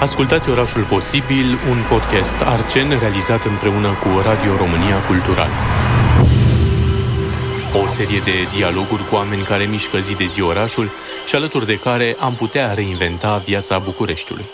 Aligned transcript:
Ascultați 0.00 0.50
Orașul 0.50 0.82
Posibil, 0.82 1.46
un 1.70 1.78
podcast 1.90 2.40
Arcen 2.40 2.88
realizat 2.98 3.44
împreună 3.44 3.88
cu 3.88 4.08
Radio 4.24 4.56
România 4.56 4.98
Cultural. 5.06 5.48
O 7.84 7.88
serie 7.88 8.20
de 8.24 8.32
dialoguri 8.56 9.08
cu 9.08 9.14
oameni 9.14 9.42
care 9.42 9.64
mișcă 9.64 9.98
zi 9.98 10.16
de 10.16 10.24
zi 10.24 10.40
orașul 10.40 10.90
și 11.26 11.34
alături 11.34 11.66
de 11.66 11.78
care 11.78 12.16
am 12.20 12.34
putea 12.34 12.74
reinventa 12.74 13.36
viața 13.36 13.78
Bucureștiului. 13.78 14.44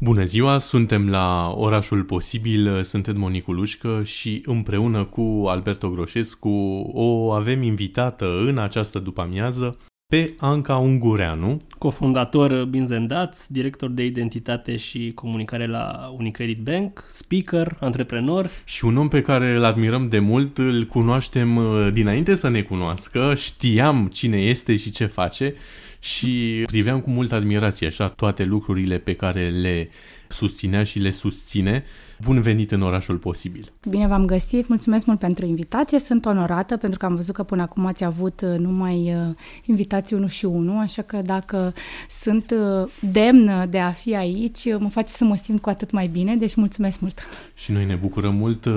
Bună 0.00 0.24
ziua, 0.24 0.58
suntem 0.58 1.10
la 1.10 1.50
Orașul 1.54 2.02
Posibil, 2.02 2.82
sunt 2.82 3.06
Edmond 3.06 3.34
Niculușcă 3.34 4.02
și 4.04 4.42
împreună 4.46 5.04
cu 5.04 5.44
Alberto 5.46 5.88
Groșescu 5.88 6.50
o 6.94 7.32
avem 7.32 7.62
invitată 7.62 8.26
în 8.46 8.58
această 8.58 8.98
după-amiază 8.98 9.76
pe 10.10 10.34
Anca 10.38 10.76
Ungureanu, 10.76 11.56
cofondator 11.78 12.64
Binzendat, 12.64 13.46
director 13.48 13.90
de 13.90 14.04
identitate 14.04 14.76
și 14.76 15.12
comunicare 15.14 15.66
la 15.66 16.14
Unicredit 16.16 16.58
Bank, 16.58 17.04
speaker, 17.12 17.76
antreprenor. 17.80 18.50
Și 18.64 18.84
un 18.84 18.96
om 18.96 19.08
pe 19.08 19.22
care 19.22 19.50
îl 19.50 19.64
admirăm 19.64 20.08
de 20.08 20.18
mult, 20.18 20.58
îl 20.58 20.84
cunoaștem 20.84 21.56
uh, 21.56 21.88
dinainte 21.92 22.34
să 22.34 22.48
ne 22.48 22.62
cunoască, 22.62 23.34
știam 23.36 24.08
cine 24.12 24.36
este 24.36 24.76
și 24.76 24.90
ce 24.90 25.06
face 25.06 25.54
și 25.98 26.62
priveam 26.66 27.00
cu 27.00 27.10
multă 27.10 27.34
admirație 27.34 27.86
așa 27.86 28.08
toate 28.08 28.44
lucrurile 28.44 28.98
pe 28.98 29.14
care 29.14 29.48
le 29.48 29.88
susținea 30.28 30.84
și 30.84 30.98
le 30.98 31.10
susține 31.10 31.84
Bun 32.22 32.40
venit 32.40 32.72
în 32.72 32.82
orașul 32.82 33.16
posibil! 33.16 33.72
Bine 33.88 34.06
v-am 34.06 34.24
găsit, 34.24 34.68
mulțumesc 34.68 35.06
mult 35.06 35.18
pentru 35.18 35.46
invitație, 35.46 35.98
sunt 35.98 36.24
onorată 36.24 36.76
pentru 36.76 36.98
că 36.98 37.06
am 37.06 37.14
văzut 37.14 37.34
că 37.34 37.42
până 37.42 37.62
acum 37.62 37.86
ați 37.86 38.04
avut 38.04 38.40
uh, 38.40 38.58
numai 38.58 39.14
uh, 39.14 39.34
invitații 39.64 40.16
1 40.16 40.28
și 40.28 40.44
1, 40.44 40.78
așa 40.78 41.02
că 41.02 41.20
dacă 41.24 41.74
sunt 42.08 42.50
uh, 42.50 42.90
demnă 43.12 43.66
de 43.66 43.78
a 43.78 43.90
fi 43.90 44.16
aici, 44.16 44.76
mă 44.78 44.88
face 44.88 45.12
să 45.12 45.24
mă 45.24 45.36
simt 45.36 45.60
cu 45.60 45.68
atât 45.68 45.90
mai 45.90 46.06
bine, 46.06 46.36
deci 46.36 46.54
mulțumesc 46.54 47.00
mult! 47.00 47.20
Și 47.54 47.72
noi 47.72 47.84
ne 47.84 47.94
bucurăm 47.94 48.34
mult 48.34 48.68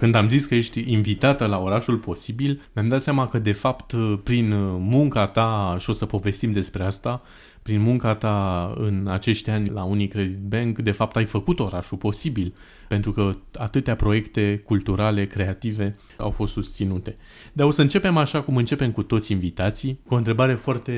când 0.00 0.14
am 0.14 0.28
zis 0.28 0.46
că 0.46 0.54
ești 0.54 0.92
invitată 0.92 1.46
la 1.46 1.58
orașul 1.58 1.96
posibil, 1.96 2.60
mi-am 2.74 2.88
dat 2.88 3.02
seama 3.02 3.28
că, 3.28 3.38
de 3.38 3.52
fapt, 3.52 3.94
prin 4.22 4.52
munca 4.78 5.26
ta, 5.26 5.76
și 5.78 5.90
o 5.90 5.92
să 5.92 6.06
povestim 6.06 6.52
despre 6.52 6.84
asta, 6.84 7.22
prin 7.70 7.82
munca 7.82 8.14
ta 8.14 8.72
în 8.76 9.06
acești 9.10 9.50
ani 9.50 9.68
la 9.68 9.82
Unicredit 9.84 10.38
Bank, 10.38 10.78
de 10.78 10.90
fapt 10.90 11.16
ai 11.16 11.24
făcut 11.24 11.60
orașul 11.60 11.98
posibil, 11.98 12.54
pentru 12.88 13.12
că 13.12 13.36
atâtea 13.58 13.96
proiecte 13.96 14.62
culturale, 14.64 15.26
creative 15.26 15.96
au 16.16 16.30
fost 16.30 16.52
susținute. 16.52 17.16
Dar 17.52 17.66
o 17.66 17.70
să 17.70 17.80
începem 17.80 18.16
așa 18.16 18.42
cum 18.42 18.56
începem 18.56 18.92
cu 18.92 19.02
toți 19.02 19.32
invitații, 19.32 20.00
cu 20.06 20.14
o 20.14 20.16
întrebare 20.16 20.54
foarte, 20.54 20.94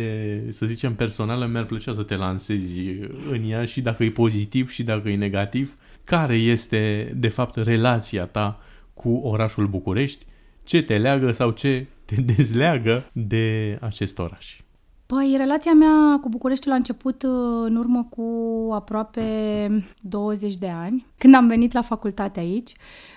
să 0.49 0.67
zicem, 0.67 0.95
personală, 0.95 1.47
mi-ar 1.47 1.65
plăcea 1.65 1.95
să 1.95 2.03
te 2.03 2.17
lansezi 2.17 2.81
în 3.31 3.51
ea 3.51 3.65
și 3.65 3.81
dacă 3.81 4.05
e 4.05 4.11
pozitiv 4.11 4.71
și 4.71 4.83
dacă 4.83 5.09
e 5.09 5.17
negativ. 5.17 5.77
Care 6.05 6.35
este, 6.35 7.13
de 7.17 7.29
fapt, 7.29 7.57
relația 7.57 8.25
ta 8.25 8.61
cu 8.95 9.15
orașul 9.15 9.67
București? 9.67 10.25
Ce 10.65 10.83
te 10.83 10.99
leagă 10.99 11.33
sau 11.33 11.51
ce 11.51 11.87
te 12.05 12.15
dezleagă 12.37 13.11
de 13.13 13.79
acest 13.81 14.19
oraș? 14.19 14.57
Păi, 15.15 15.35
relația 15.37 15.73
mea 15.73 16.19
cu 16.21 16.29
Bucureștiul 16.29 16.73
a 16.73 16.77
început 16.77 17.23
uh, 17.23 17.31
în 17.65 17.77
urmă 17.77 18.07
cu 18.11 18.23
aproape 18.73 19.69
20 20.01 20.57
de 20.57 20.69
ani, 20.69 21.07
când 21.23 21.35
am 21.35 21.47
venit 21.47 21.73
la 21.73 21.83
facultate 21.83 22.41
aici. 22.41 22.73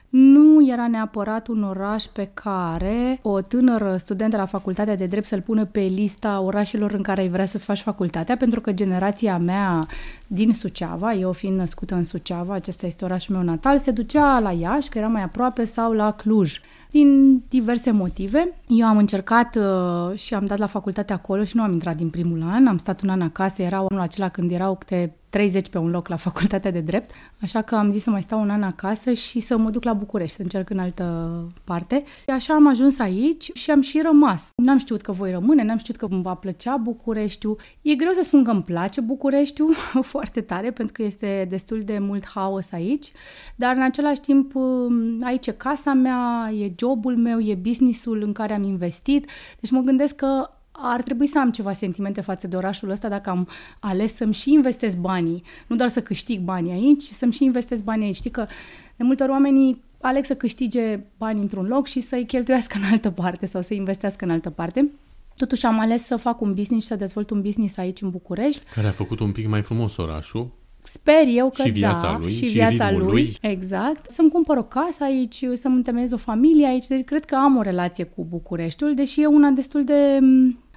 Nu 0.09 0.67
era 0.67 0.87
neapărat 0.87 1.47
un 1.47 1.63
oraș 1.63 2.03
pe 2.03 2.29
care 2.33 3.19
o 3.21 3.41
tânără 3.41 3.95
studentă 3.97 4.37
la 4.37 4.45
facultatea 4.45 4.95
de 4.95 5.05
drept 5.05 5.25
să-l 5.25 5.41
pună 5.41 5.65
pe 5.65 5.79
lista 5.79 6.39
orașelor 6.39 6.91
în 6.91 7.01
care 7.01 7.21
ai 7.21 7.29
vrea 7.29 7.45
să-ți 7.45 7.65
faci 7.65 7.81
facultatea, 7.81 8.37
pentru 8.37 8.61
că 8.61 8.71
generația 8.71 9.37
mea 9.37 9.87
din 10.27 10.53
Suceava, 10.53 11.13
eu 11.13 11.31
fiind 11.31 11.57
născută 11.57 11.95
în 11.95 12.03
Suceava, 12.03 12.53
acesta 12.53 12.85
este 12.85 13.05
orașul 13.05 13.35
meu 13.35 13.43
natal, 13.43 13.79
se 13.79 13.91
ducea 13.91 14.39
la 14.39 14.51
Iași, 14.51 14.89
că 14.89 14.97
era 14.97 15.07
mai 15.07 15.23
aproape, 15.23 15.63
sau 15.63 15.91
la 15.91 16.11
Cluj 16.11 16.59
din 16.91 17.41
diverse 17.49 17.91
motive. 17.91 18.53
Eu 18.67 18.87
am 18.87 18.97
încercat 18.97 19.55
uh, 19.55 20.17
și 20.17 20.33
am 20.33 20.45
dat 20.45 20.57
la 20.57 20.65
facultate 20.65 21.13
acolo 21.13 21.43
și 21.43 21.55
nu 21.55 21.63
am 21.63 21.71
intrat 21.71 21.95
din 21.95 22.09
primul 22.09 22.43
an. 22.43 22.67
Am 22.67 22.77
stat 22.77 23.01
un 23.01 23.09
an 23.09 23.21
acasă, 23.21 23.61
era 23.61 23.77
anul 23.77 24.01
acela 24.01 24.29
când 24.29 24.51
erau 24.51 24.75
câte 24.75 25.15
30 25.35 25.69
pe 25.69 25.77
un 25.77 25.89
loc 25.89 26.07
la 26.07 26.15
facultatea 26.15 26.71
de 26.71 26.79
drept, 26.79 27.11
așa 27.41 27.61
că 27.61 27.75
am 27.75 27.89
zis 27.89 28.03
să 28.03 28.09
mai 28.09 28.21
stau 28.21 28.41
un 28.41 28.49
an 28.49 28.63
acasă 28.63 29.13
și 29.13 29.39
să 29.39 29.57
mă 29.57 29.69
duc 29.69 29.83
la 29.83 29.93
București, 29.93 30.35
să 30.35 30.41
încerc 30.41 30.69
în 30.69 30.79
altă 30.79 31.47
parte. 31.63 32.03
Și 32.05 32.29
așa 32.29 32.53
am 32.53 32.67
ajuns 32.67 32.99
aici 32.99 33.49
și 33.53 33.71
am 33.71 33.81
și 33.81 34.01
rămas. 34.01 34.51
N-am 34.55 34.77
știut 34.77 35.01
că 35.01 35.11
voi 35.11 35.31
rămâne, 35.31 35.63
n-am 35.63 35.77
știut 35.77 35.97
că 35.97 36.07
îmi 36.09 36.21
va 36.21 36.33
plăcea 36.33 36.77
Bucureștiul. 36.77 37.59
E 37.81 37.95
greu 37.95 38.11
să 38.11 38.21
spun 38.21 38.43
că 38.43 38.51
îmi 38.51 38.63
place 38.63 39.01
Bucureștiul 39.01 39.73
foarte 40.13 40.41
tare, 40.41 40.71
pentru 40.71 40.93
că 40.93 41.03
este 41.03 41.45
destul 41.49 41.79
de 41.79 41.97
mult 41.99 42.27
haos 42.27 42.71
aici, 42.71 43.11
dar 43.55 43.75
în 43.75 43.81
același 43.81 44.19
timp 44.19 44.53
aici 45.21 45.47
e 45.47 45.51
casa 45.51 45.93
mea, 45.93 46.51
e 46.59 46.71
jobul 46.77 47.17
meu, 47.17 47.39
e 47.39 47.55
businessul 47.55 48.21
în 48.21 48.33
care 48.33 48.53
am 48.53 48.63
investit, 48.63 49.29
deci 49.59 49.71
mă 49.71 49.81
gândesc 49.81 50.15
că 50.15 50.49
ar 50.77 51.01
trebui 51.01 51.27
să 51.27 51.39
am 51.39 51.51
ceva 51.51 51.73
sentimente 51.73 52.21
față 52.21 52.47
de 52.47 52.55
orașul 52.55 52.89
ăsta 52.89 53.09
dacă 53.09 53.29
am 53.29 53.47
ales 53.79 54.15
să-mi 54.15 54.33
și 54.33 54.53
investesc 54.53 54.97
banii, 54.97 55.43
nu 55.67 55.75
doar 55.75 55.89
să 55.89 56.01
câștig 56.01 56.39
banii 56.39 56.71
aici, 56.71 57.01
să-mi 57.01 57.31
și 57.31 57.43
investesc 57.43 57.83
banii 57.83 58.05
aici. 58.05 58.15
Știi 58.15 58.29
că 58.29 58.45
de 58.95 59.03
multe 59.03 59.23
ori 59.23 59.31
oamenii 59.31 59.83
aleg 60.01 60.23
să 60.23 60.35
câștige 60.35 60.99
bani 61.17 61.41
într-un 61.41 61.65
loc 61.65 61.87
și 61.87 61.99
să-i 61.99 62.25
cheltuiască 62.25 62.77
în 62.81 62.83
altă 62.91 63.09
parte 63.09 63.45
sau 63.45 63.61
să 63.61 63.73
investească 63.73 64.25
în 64.25 64.31
altă 64.31 64.49
parte. 64.49 64.91
Totuși 65.35 65.65
am 65.65 65.79
ales 65.79 66.03
să 66.03 66.15
fac 66.15 66.41
un 66.41 66.53
business 66.53 66.83
și 66.83 66.91
să 66.91 66.95
dezvolt 66.95 67.29
un 67.29 67.41
business 67.41 67.77
aici 67.77 68.01
în 68.01 68.09
București. 68.09 68.61
Care 68.73 68.87
a 68.87 68.91
făcut 68.91 69.19
un 69.19 69.31
pic 69.31 69.47
mai 69.47 69.61
frumos 69.61 69.97
orașul. 69.97 70.51
Sper 70.83 71.23
eu 71.27 71.49
că 71.49 71.61
și 71.61 71.69
viața 71.69 72.11
da, 72.11 72.17
lui, 72.17 72.31
și, 72.31 72.45
și 72.45 72.51
viața 72.51 72.91
lui, 72.91 73.05
lui, 73.05 73.37
exact. 73.41 74.09
Să-mi 74.09 74.29
cumpăr 74.29 74.57
o 74.57 74.63
casă 74.63 75.03
aici, 75.03 75.45
să-mi 75.53 75.75
întemeiez 75.75 76.11
o 76.11 76.17
familie 76.17 76.67
aici, 76.67 76.87
deci 76.87 77.03
cred 77.05 77.25
că 77.25 77.35
am 77.35 77.57
o 77.57 77.61
relație 77.61 78.03
cu 78.03 78.25
Bucureștiul, 78.29 78.93
deși 78.93 79.21
e 79.21 79.25
una 79.25 79.49
destul 79.49 79.83
de 79.83 80.19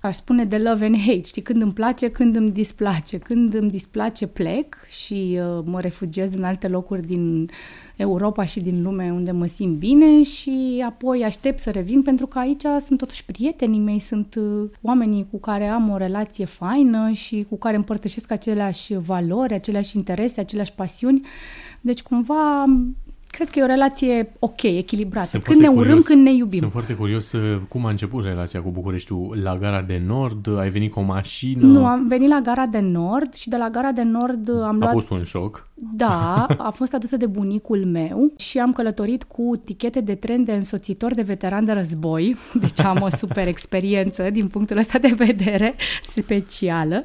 aș 0.02 0.14
spune 0.14 0.44
de 0.44 0.58
love 0.58 0.84
and 0.84 0.96
hate, 0.96 1.22
știi, 1.22 1.42
când 1.42 1.62
îmi 1.62 1.72
place, 1.72 2.08
când 2.08 2.36
îmi 2.36 2.50
displace. 2.50 3.18
Când 3.18 3.54
îmi 3.54 3.70
displace 3.70 4.26
plec 4.26 4.76
și 4.88 5.38
uh, 5.40 5.62
mă 5.64 5.80
refugiez 5.80 6.34
în 6.34 6.44
alte 6.44 6.68
locuri 6.68 7.06
din 7.06 7.50
Europa 7.96 8.44
și 8.44 8.60
din 8.60 8.82
lume 8.82 9.12
unde 9.12 9.30
mă 9.30 9.46
simt 9.46 9.78
bine 9.78 10.22
și 10.22 10.84
apoi 10.86 11.24
aștept 11.24 11.58
să 11.58 11.70
revin 11.70 12.02
pentru 12.02 12.26
că 12.26 12.38
aici 12.38 12.62
sunt 12.80 12.98
totuși 12.98 13.24
prietenii 13.24 13.80
mei, 13.80 13.98
sunt 13.98 14.34
uh, 14.34 14.70
oamenii 14.82 15.26
cu 15.30 15.38
care 15.38 15.66
am 15.66 15.90
o 15.90 15.96
relație 15.96 16.44
faină 16.44 17.10
și 17.10 17.46
cu 17.48 17.56
care 17.56 17.76
împărtășesc 17.76 18.30
aceleași 18.30 18.94
valori, 18.94 19.54
aceleași 19.54 19.96
interese, 19.96 20.40
aceleași 20.40 20.72
pasiuni. 20.72 21.26
Deci 21.80 22.02
cumva 22.02 22.64
Cred 23.30 23.48
că 23.48 23.58
e 23.58 23.62
o 23.62 23.66
relație 23.66 24.32
ok, 24.38 24.62
echilibrată. 24.62 25.26
Sunt 25.26 25.42
când 25.42 25.60
ne 25.60 25.68
urâm, 25.68 25.82
curios, 25.82 26.06
când 26.06 26.22
ne 26.22 26.32
iubim. 26.34 26.58
Sunt 26.58 26.72
foarte 26.72 26.94
curios 26.94 27.32
uh, 27.32 27.58
cum 27.68 27.86
a 27.86 27.90
început 27.90 28.24
relația 28.24 28.62
cu 28.62 28.70
Bucureștiul. 28.70 29.38
La 29.42 29.56
Gara 29.58 29.82
de 29.82 30.02
Nord 30.06 30.58
ai 30.58 30.70
venit 30.70 30.92
cu 30.92 30.98
o 30.98 31.02
mașină? 31.02 31.66
Nu, 31.66 31.86
am 31.86 32.06
venit 32.08 32.28
la 32.28 32.40
Gara 32.40 32.66
de 32.66 32.78
Nord 32.78 33.34
și 33.34 33.48
de 33.48 33.56
la 33.56 33.68
Gara 33.68 33.92
de 33.92 34.02
Nord 34.02 34.48
am 34.48 34.62
a 34.62 34.72
luat... 34.72 34.88
A 34.88 34.92
fost 34.92 35.10
un 35.10 35.22
șoc. 35.22 35.67
Da, 35.80 36.46
a 36.58 36.70
fost 36.70 36.94
adusă 36.94 37.16
de 37.16 37.26
bunicul 37.26 37.84
meu 37.84 38.32
și 38.36 38.58
am 38.58 38.72
călătorit 38.72 39.22
cu 39.22 39.52
tichete 39.64 40.00
de 40.00 40.14
tren 40.14 40.44
de 40.44 40.52
însoțitor 40.52 41.14
de 41.14 41.22
veteran 41.22 41.64
de 41.64 41.72
război, 41.72 42.36
deci 42.60 42.80
am 42.80 43.02
o 43.02 43.08
super 43.08 43.46
experiență 43.46 44.30
din 44.30 44.48
punctul 44.48 44.76
ăsta 44.76 44.98
de 44.98 45.12
vedere 45.16 45.74
specială. 46.02 47.04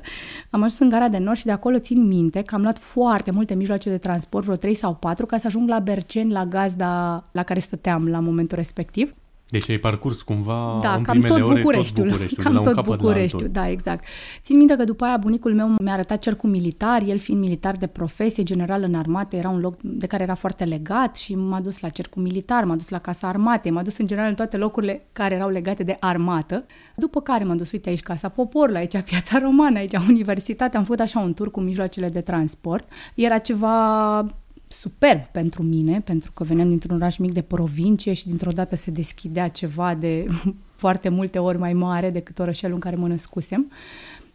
Am 0.49 0.59
ajuns 0.63 0.79
în 0.79 0.89
Gara 0.89 1.07
de 1.07 1.17
Nord 1.17 1.37
și 1.37 1.45
de 1.45 1.51
acolo 1.51 1.79
țin 1.79 2.07
minte 2.07 2.41
că 2.41 2.55
am 2.55 2.61
luat 2.61 2.79
foarte 2.79 3.31
multe 3.31 3.53
mijloace 3.53 3.89
de 3.89 3.97
transport, 3.97 4.43
vreo 4.43 4.57
3 4.57 4.73
sau 4.73 4.95
4, 4.95 5.25
ca 5.25 5.37
să 5.37 5.47
ajung 5.47 5.69
la 5.69 5.79
Berceni, 5.79 6.31
la 6.31 6.45
gazda 6.45 7.23
la 7.31 7.43
care 7.43 7.59
stăteam 7.59 8.07
la 8.07 8.19
momentul 8.19 8.57
respectiv. 8.57 9.13
Deci 9.49 9.69
ai 9.69 9.77
parcurs 9.77 10.21
cumva 10.21 10.79
da, 10.81 10.93
în 10.93 11.03
cam 11.03 11.21
tot 11.21 11.41
ore 11.41 11.61
Bucureștiul, 11.61 12.05
tot 12.05 12.11
Bucureștiul, 12.11 12.43
cam 12.43 12.51
de 12.53 12.59
la 12.59 12.63
un 12.69 12.73
tot 12.73 12.83
capăt 12.83 12.99
Bucureștiul, 12.99 13.49
da, 13.51 13.69
exact. 13.69 14.03
Țin 14.41 14.57
minte 14.57 14.75
că 14.75 14.83
după 14.83 15.03
aia 15.03 15.17
bunicul 15.17 15.53
meu 15.53 15.75
mi-a 15.79 15.93
arătat 15.93 16.19
cercul 16.19 16.49
militar, 16.49 17.01
el 17.05 17.19
fiind 17.19 17.39
militar 17.39 17.75
de 17.75 17.87
profesie, 17.87 18.43
general 18.43 18.83
în 18.83 18.95
armată, 18.95 19.35
era 19.35 19.49
un 19.49 19.59
loc 19.59 19.75
de 19.81 20.07
care 20.07 20.23
era 20.23 20.33
foarte 20.33 20.63
legat 20.63 21.17
și 21.17 21.35
m-a 21.35 21.59
dus 21.59 21.79
la 21.79 21.89
cercul 21.89 22.21
militar, 22.21 22.63
m-a 22.63 22.75
dus 22.75 22.89
la 22.89 22.99
casa 22.99 23.27
armatei, 23.27 23.71
m-a 23.71 23.83
dus 23.83 23.97
în 23.97 24.07
general 24.07 24.29
în 24.29 24.35
toate 24.35 24.57
locurile 24.57 25.07
care 25.11 25.35
erau 25.35 25.49
legate 25.49 25.83
de 25.83 25.95
armată. 25.99 26.65
După 26.95 27.21
care 27.21 27.43
m-am 27.43 27.57
dus, 27.57 27.71
uite 27.71 27.89
aici 27.89 28.01
Casa 28.01 28.29
Poporului, 28.29 28.79
aici 28.79 29.01
Piața 29.01 29.39
Romană, 29.39 29.77
aici 29.77 29.93
Universitatea, 30.09 30.79
am 30.79 30.85
făcut 30.85 30.99
așa 30.99 31.19
un 31.19 31.33
tur 31.33 31.51
cu 31.51 31.59
mijloacele 31.59 32.09
de 32.09 32.21
transport. 32.21 32.89
Era 33.15 33.37
ceva 33.37 34.25
superb 34.73 35.21
pentru 35.21 35.63
mine, 35.63 36.01
pentru 36.01 36.31
că 36.31 36.43
veneam 36.43 36.67
dintr-un 36.67 36.95
oraș 36.95 37.17
mic 37.17 37.33
de 37.33 37.41
provincie 37.41 38.13
și 38.13 38.27
dintr-o 38.27 38.51
dată 38.51 38.75
se 38.75 38.91
deschidea 38.91 39.47
ceva 39.47 39.95
de 39.95 40.27
foarte 40.83 41.09
multe 41.09 41.39
ori 41.39 41.57
mai 41.57 41.73
mare 41.73 42.09
decât 42.09 42.39
orășelul 42.39 42.75
în 42.75 42.81
care 42.81 42.95
mă 42.95 43.07
născusem. 43.07 43.71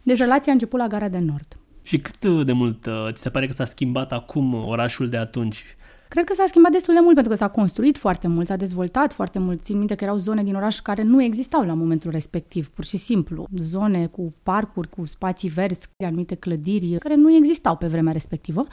Deci 0.01 0.17
relația 0.17 0.51
a 0.51 0.55
început 0.55 0.79
la 0.79 0.87
Gara 0.87 1.09
de 1.09 1.17
Nord. 1.17 1.57
Și 1.81 1.99
cât 1.99 2.45
de 2.45 2.51
mult 2.51 2.85
uh, 2.85 2.93
ți 3.11 3.21
se 3.21 3.29
pare 3.29 3.47
că 3.47 3.53
s-a 3.53 3.65
schimbat 3.65 4.11
acum 4.11 4.53
orașul 4.53 5.09
de 5.09 5.17
atunci? 5.17 5.63
Cred 6.09 6.23
că 6.23 6.33
s-a 6.33 6.43
schimbat 6.47 6.71
destul 6.71 6.93
de 6.93 6.99
mult 6.99 7.13
pentru 7.13 7.31
că 7.31 7.37
s-a 7.37 7.47
construit 7.47 7.97
foarte 7.97 8.27
mult, 8.27 8.47
s-a 8.47 8.55
dezvoltat 8.55 9.13
foarte 9.13 9.39
mult. 9.39 9.61
Țin 9.61 9.77
minte 9.77 9.95
că 9.95 10.03
erau 10.03 10.17
zone 10.17 10.43
din 10.43 10.55
oraș 10.55 10.79
care 10.79 11.03
nu 11.03 11.23
existau 11.23 11.65
la 11.65 11.73
momentul 11.73 12.11
respectiv, 12.11 12.67
pur 12.67 12.83
și 12.85 12.97
simplu. 12.97 13.47
Zone 13.55 14.05
cu 14.05 14.33
parcuri, 14.43 14.89
cu 14.89 15.05
spații 15.05 15.49
verzi, 15.49 15.87
anumite 16.05 16.35
clădiri 16.35 16.95
care 16.99 17.15
nu 17.15 17.35
existau 17.35 17.75
pe 17.75 17.87
vremea 17.87 18.11
respectivă. 18.13 18.63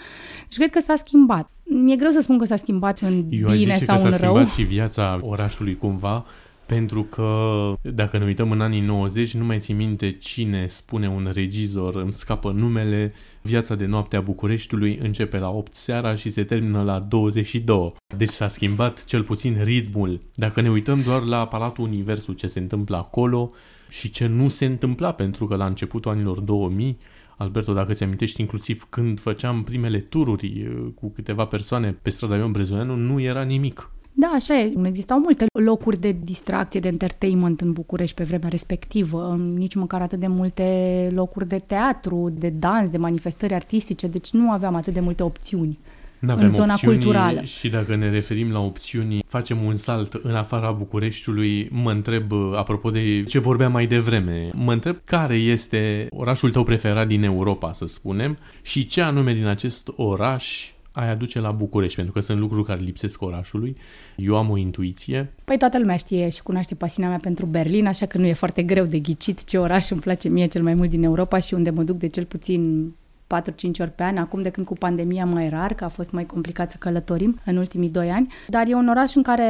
Deci 0.48 0.56
cred 0.56 0.70
că 0.70 0.80
s-a 0.80 0.94
schimbat. 0.94 1.50
Mi-e 1.62 1.96
greu 1.96 2.10
să 2.10 2.20
spun 2.20 2.38
că 2.38 2.44
s-a 2.44 2.56
schimbat 2.56 3.00
în 3.00 3.26
Eu 3.30 3.48
bine 3.48 3.76
sau 3.78 3.96
că 3.96 4.04
în 4.04 4.10
s-a 4.12 4.16
rău. 4.16 4.34
schimbat 4.34 4.52
și 4.52 4.62
viața 4.62 5.18
orașului 5.22 5.76
cumva, 5.76 6.24
pentru 6.66 7.02
că 7.02 7.72
dacă 7.82 8.18
ne 8.18 8.24
uităm 8.24 8.50
în 8.50 8.60
anii 8.60 8.80
90, 8.80 9.34
nu 9.34 9.44
mai 9.44 9.58
țin 9.58 9.76
minte 9.76 10.12
cine 10.12 10.66
spune 10.66 11.08
un 11.08 11.30
regizor, 11.34 11.94
îmi 11.94 12.12
scapă 12.12 12.50
numele, 12.50 13.12
viața 13.42 13.74
de 13.74 13.86
noapte 13.86 14.16
a 14.16 14.20
Bucureștiului 14.20 14.98
începe 15.02 15.38
la 15.38 15.50
8 15.50 15.74
seara 15.74 16.14
și 16.14 16.30
se 16.30 16.44
termină 16.44 16.82
la 16.82 16.98
22. 16.98 17.92
Deci 18.16 18.28
s-a 18.28 18.48
schimbat 18.48 19.04
cel 19.04 19.22
puțin 19.22 19.60
ritmul. 19.62 20.20
Dacă 20.34 20.60
ne 20.60 20.70
uităm 20.70 21.02
doar 21.02 21.22
la 21.22 21.46
Palatul 21.46 21.84
Universul, 21.84 22.34
ce 22.34 22.46
se 22.46 22.58
întâmplă 22.58 22.96
acolo 22.96 23.50
și 23.88 24.10
ce 24.10 24.26
nu 24.26 24.48
se 24.48 24.64
întâmpla, 24.64 25.12
pentru 25.12 25.46
că 25.46 25.56
la 25.56 25.66
începutul 25.66 26.10
anilor 26.10 26.40
2000 26.40 26.98
Alberto, 27.36 27.72
dacă 27.72 27.92
ți 27.92 28.02
amintești, 28.02 28.40
inclusiv 28.40 28.86
când 28.90 29.20
făceam 29.20 29.62
primele 29.62 29.98
tururi 29.98 30.66
uh, 30.66 30.86
cu 30.94 31.10
câteva 31.10 31.44
persoane 31.44 31.92
pe 31.92 32.10
strada 32.10 32.36
Ion 32.36 32.52
Brezoianu, 32.52 32.96
nu 32.96 33.20
era 33.20 33.42
nimic. 33.42 33.90
Da, 34.18 34.26
așa 34.26 34.58
e. 34.58 34.72
Existau 34.82 35.18
multe 35.18 35.46
locuri 35.60 36.00
de 36.00 36.16
distracție, 36.24 36.80
de 36.80 36.88
entertainment 36.88 37.60
în 37.60 37.72
București 37.72 38.14
pe 38.14 38.24
vremea 38.24 38.48
respectivă. 38.48 39.38
Nici 39.54 39.74
măcar 39.74 40.00
atât 40.00 40.18
de 40.18 40.26
multe 40.26 41.10
locuri 41.14 41.48
de 41.48 41.62
teatru, 41.66 42.32
de 42.38 42.48
dans, 42.48 42.88
de 42.88 42.96
manifestări 42.96 43.54
artistice, 43.54 44.06
deci 44.06 44.30
nu 44.30 44.50
aveam 44.50 44.74
atât 44.74 44.92
de 44.92 45.00
multe 45.00 45.22
opțiuni. 45.22 45.78
N-avem 46.18 46.44
în 46.44 46.52
zona 46.52 46.72
opțiuni 46.72 46.94
culturală. 46.94 47.42
Și 47.42 47.68
dacă 47.68 47.96
ne 47.96 48.10
referim 48.10 48.52
la 48.52 48.60
opțiuni, 48.60 49.22
facem 49.26 49.62
un 49.62 49.74
salt 49.74 50.12
în 50.12 50.34
afara 50.34 50.70
Bucureștiului, 50.70 51.68
mă 51.72 51.90
întreb, 51.90 52.32
apropo 52.54 52.90
de 52.90 53.22
ce 53.22 53.38
vorbeam 53.38 53.72
mai 53.72 53.86
devreme, 53.86 54.50
mă 54.54 54.72
întreb 54.72 54.96
care 55.04 55.34
este 55.34 56.06
orașul 56.10 56.50
tău 56.50 56.62
preferat 56.62 57.06
din 57.06 57.22
Europa, 57.22 57.72
să 57.72 57.86
spunem, 57.86 58.38
și 58.62 58.86
ce 58.86 59.00
anume 59.00 59.34
din 59.34 59.46
acest 59.46 59.88
oraș 59.96 60.70
ai 60.96 61.10
aduce 61.10 61.40
la 61.40 61.50
București, 61.50 61.96
pentru 61.96 62.12
că 62.12 62.20
sunt 62.20 62.38
lucruri 62.38 62.66
care 62.66 62.80
lipsesc 62.80 63.22
orașului. 63.22 63.76
Eu 64.16 64.36
am 64.36 64.50
o 64.50 64.56
intuiție. 64.56 65.32
Păi 65.44 65.58
toată 65.58 65.78
lumea 65.78 65.96
știe 65.96 66.28
și 66.28 66.42
cunoaște 66.42 66.74
pasiunea 66.74 67.10
mea 67.10 67.20
pentru 67.22 67.46
Berlin, 67.46 67.86
așa 67.86 68.06
că 68.06 68.18
nu 68.18 68.26
e 68.26 68.32
foarte 68.32 68.62
greu 68.62 68.84
de 68.84 68.98
ghicit 68.98 69.44
ce 69.44 69.58
oraș 69.58 69.90
îmi 69.90 70.00
place 70.00 70.28
mie 70.28 70.46
cel 70.46 70.62
mai 70.62 70.74
mult 70.74 70.90
din 70.90 71.02
Europa 71.02 71.38
și 71.38 71.54
unde 71.54 71.70
mă 71.70 71.82
duc 71.82 71.96
de 71.96 72.06
cel 72.06 72.24
puțin 72.24 72.92
4-5 73.34 73.80
ori 73.80 73.90
pe 73.90 74.02
an, 74.02 74.16
acum 74.16 74.42
de 74.42 74.50
când 74.50 74.66
cu 74.66 74.74
pandemia 74.74 75.24
mai 75.24 75.48
rar, 75.48 75.74
că 75.74 75.84
a 75.84 75.88
fost 75.88 76.10
mai 76.10 76.26
complicat 76.26 76.70
să 76.70 76.76
călătorim 76.80 77.40
în 77.44 77.56
ultimii 77.56 77.90
2 77.90 78.10
ani, 78.10 78.32
dar 78.48 78.68
e 78.68 78.74
un 78.74 78.88
oraș 78.88 79.14
în 79.14 79.22
care 79.22 79.44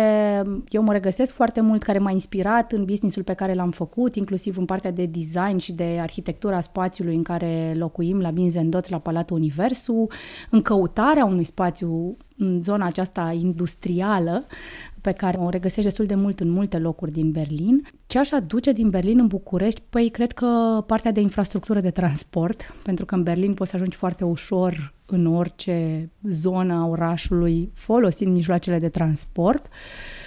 eu 0.68 0.82
mă 0.82 0.92
regăsesc 0.92 1.34
foarte 1.34 1.60
mult, 1.60 1.82
care 1.82 1.98
m-a 1.98 2.10
inspirat 2.10 2.72
în 2.72 2.84
businessul 2.84 3.22
pe 3.22 3.32
care 3.32 3.54
l-am 3.54 3.70
făcut, 3.70 4.14
inclusiv 4.14 4.56
în 4.58 4.64
partea 4.64 4.90
de 4.90 5.06
design 5.06 5.56
și 5.56 5.72
de 5.72 5.98
arhitectura 6.00 6.60
spațiului 6.60 7.14
în 7.14 7.22
care 7.22 7.74
locuim 7.76 8.20
la 8.20 8.30
Binzendoț, 8.30 8.88
la 8.88 8.98
Palatul 8.98 9.36
Universul, 9.36 10.10
în 10.50 10.62
căutarea 10.62 11.24
unui 11.24 11.44
spațiu 11.44 12.16
în 12.38 12.62
zona 12.62 12.86
aceasta 12.86 13.36
industrială, 13.40 14.46
pe 15.06 15.12
care 15.12 15.36
o 15.36 15.48
regăsești 15.48 15.82
destul 15.82 16.04
de 16.04 16.14
mult 16.14 16.40
în 16.40 16.50
multe 16.50 16.78
locuri 16.78 17.10
din 17.12 17.30
Berlin. 17.30 17.88
Ce 18.06 18.18
aș 18.18 18.32
aduce 18.32 18.72
din 18.72 18.90
Berlin 18.90 19.18
în 19.18 19.26
București? 19.26 19.82
Păi 19.90 20.08
cred 20.08 20.32
că 20.32 20.46
partea 20.86 21.12
de 21.12 21.20
infrastructură 21.20 21.80
de 21.80 21.90
transport, 21.90 22.74
pentru 22.84 23.04
că 23.04 23.14
în 23.14 23.22
Berlin 23.22 23.54
poți 23.54 23.70
să 23.70 23.76
ajungi 23.76 23.96
foarte 23.96 24.24
ușor 24.24 24.94
în 25.06 25.26
orice 25.26 26.10
zonă 26.22 26.74
a 26.74 26.86
orașului 26.86 27.70
folosind 27.74 28.32
mijloacele 28.32 28.78
de 28.78 28.88
transport. 28.88 29.66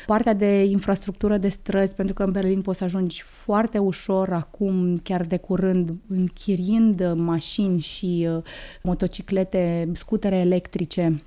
Partea 0.06 0.34
de 0.34 0.64
infrastructură 0.64 1.38
de 1.38 1.50
străzi, 1.50 1.96
pentru 1.96 2.14
că 2.14 2.24
în 2.24 2.32
Berlin 2.32 2.62
poți 2.62 2.78
să 2.78 2.84
ajungi 2.84 3.22
foarte 3.22 3.78
ușor 3.78 4.34
acum, 4.34 5.00
chiar 5.04 5.22
de 5.22 5.38
curând, 5.38 5.94
închiriind 6.08 7.14
mașini 7.16 7.82
și 7.82 8.28
uh, 8.36 8.44
motociclete, 8.84 9.90
scutere 9.94 10.36
electrice 10.36 11.22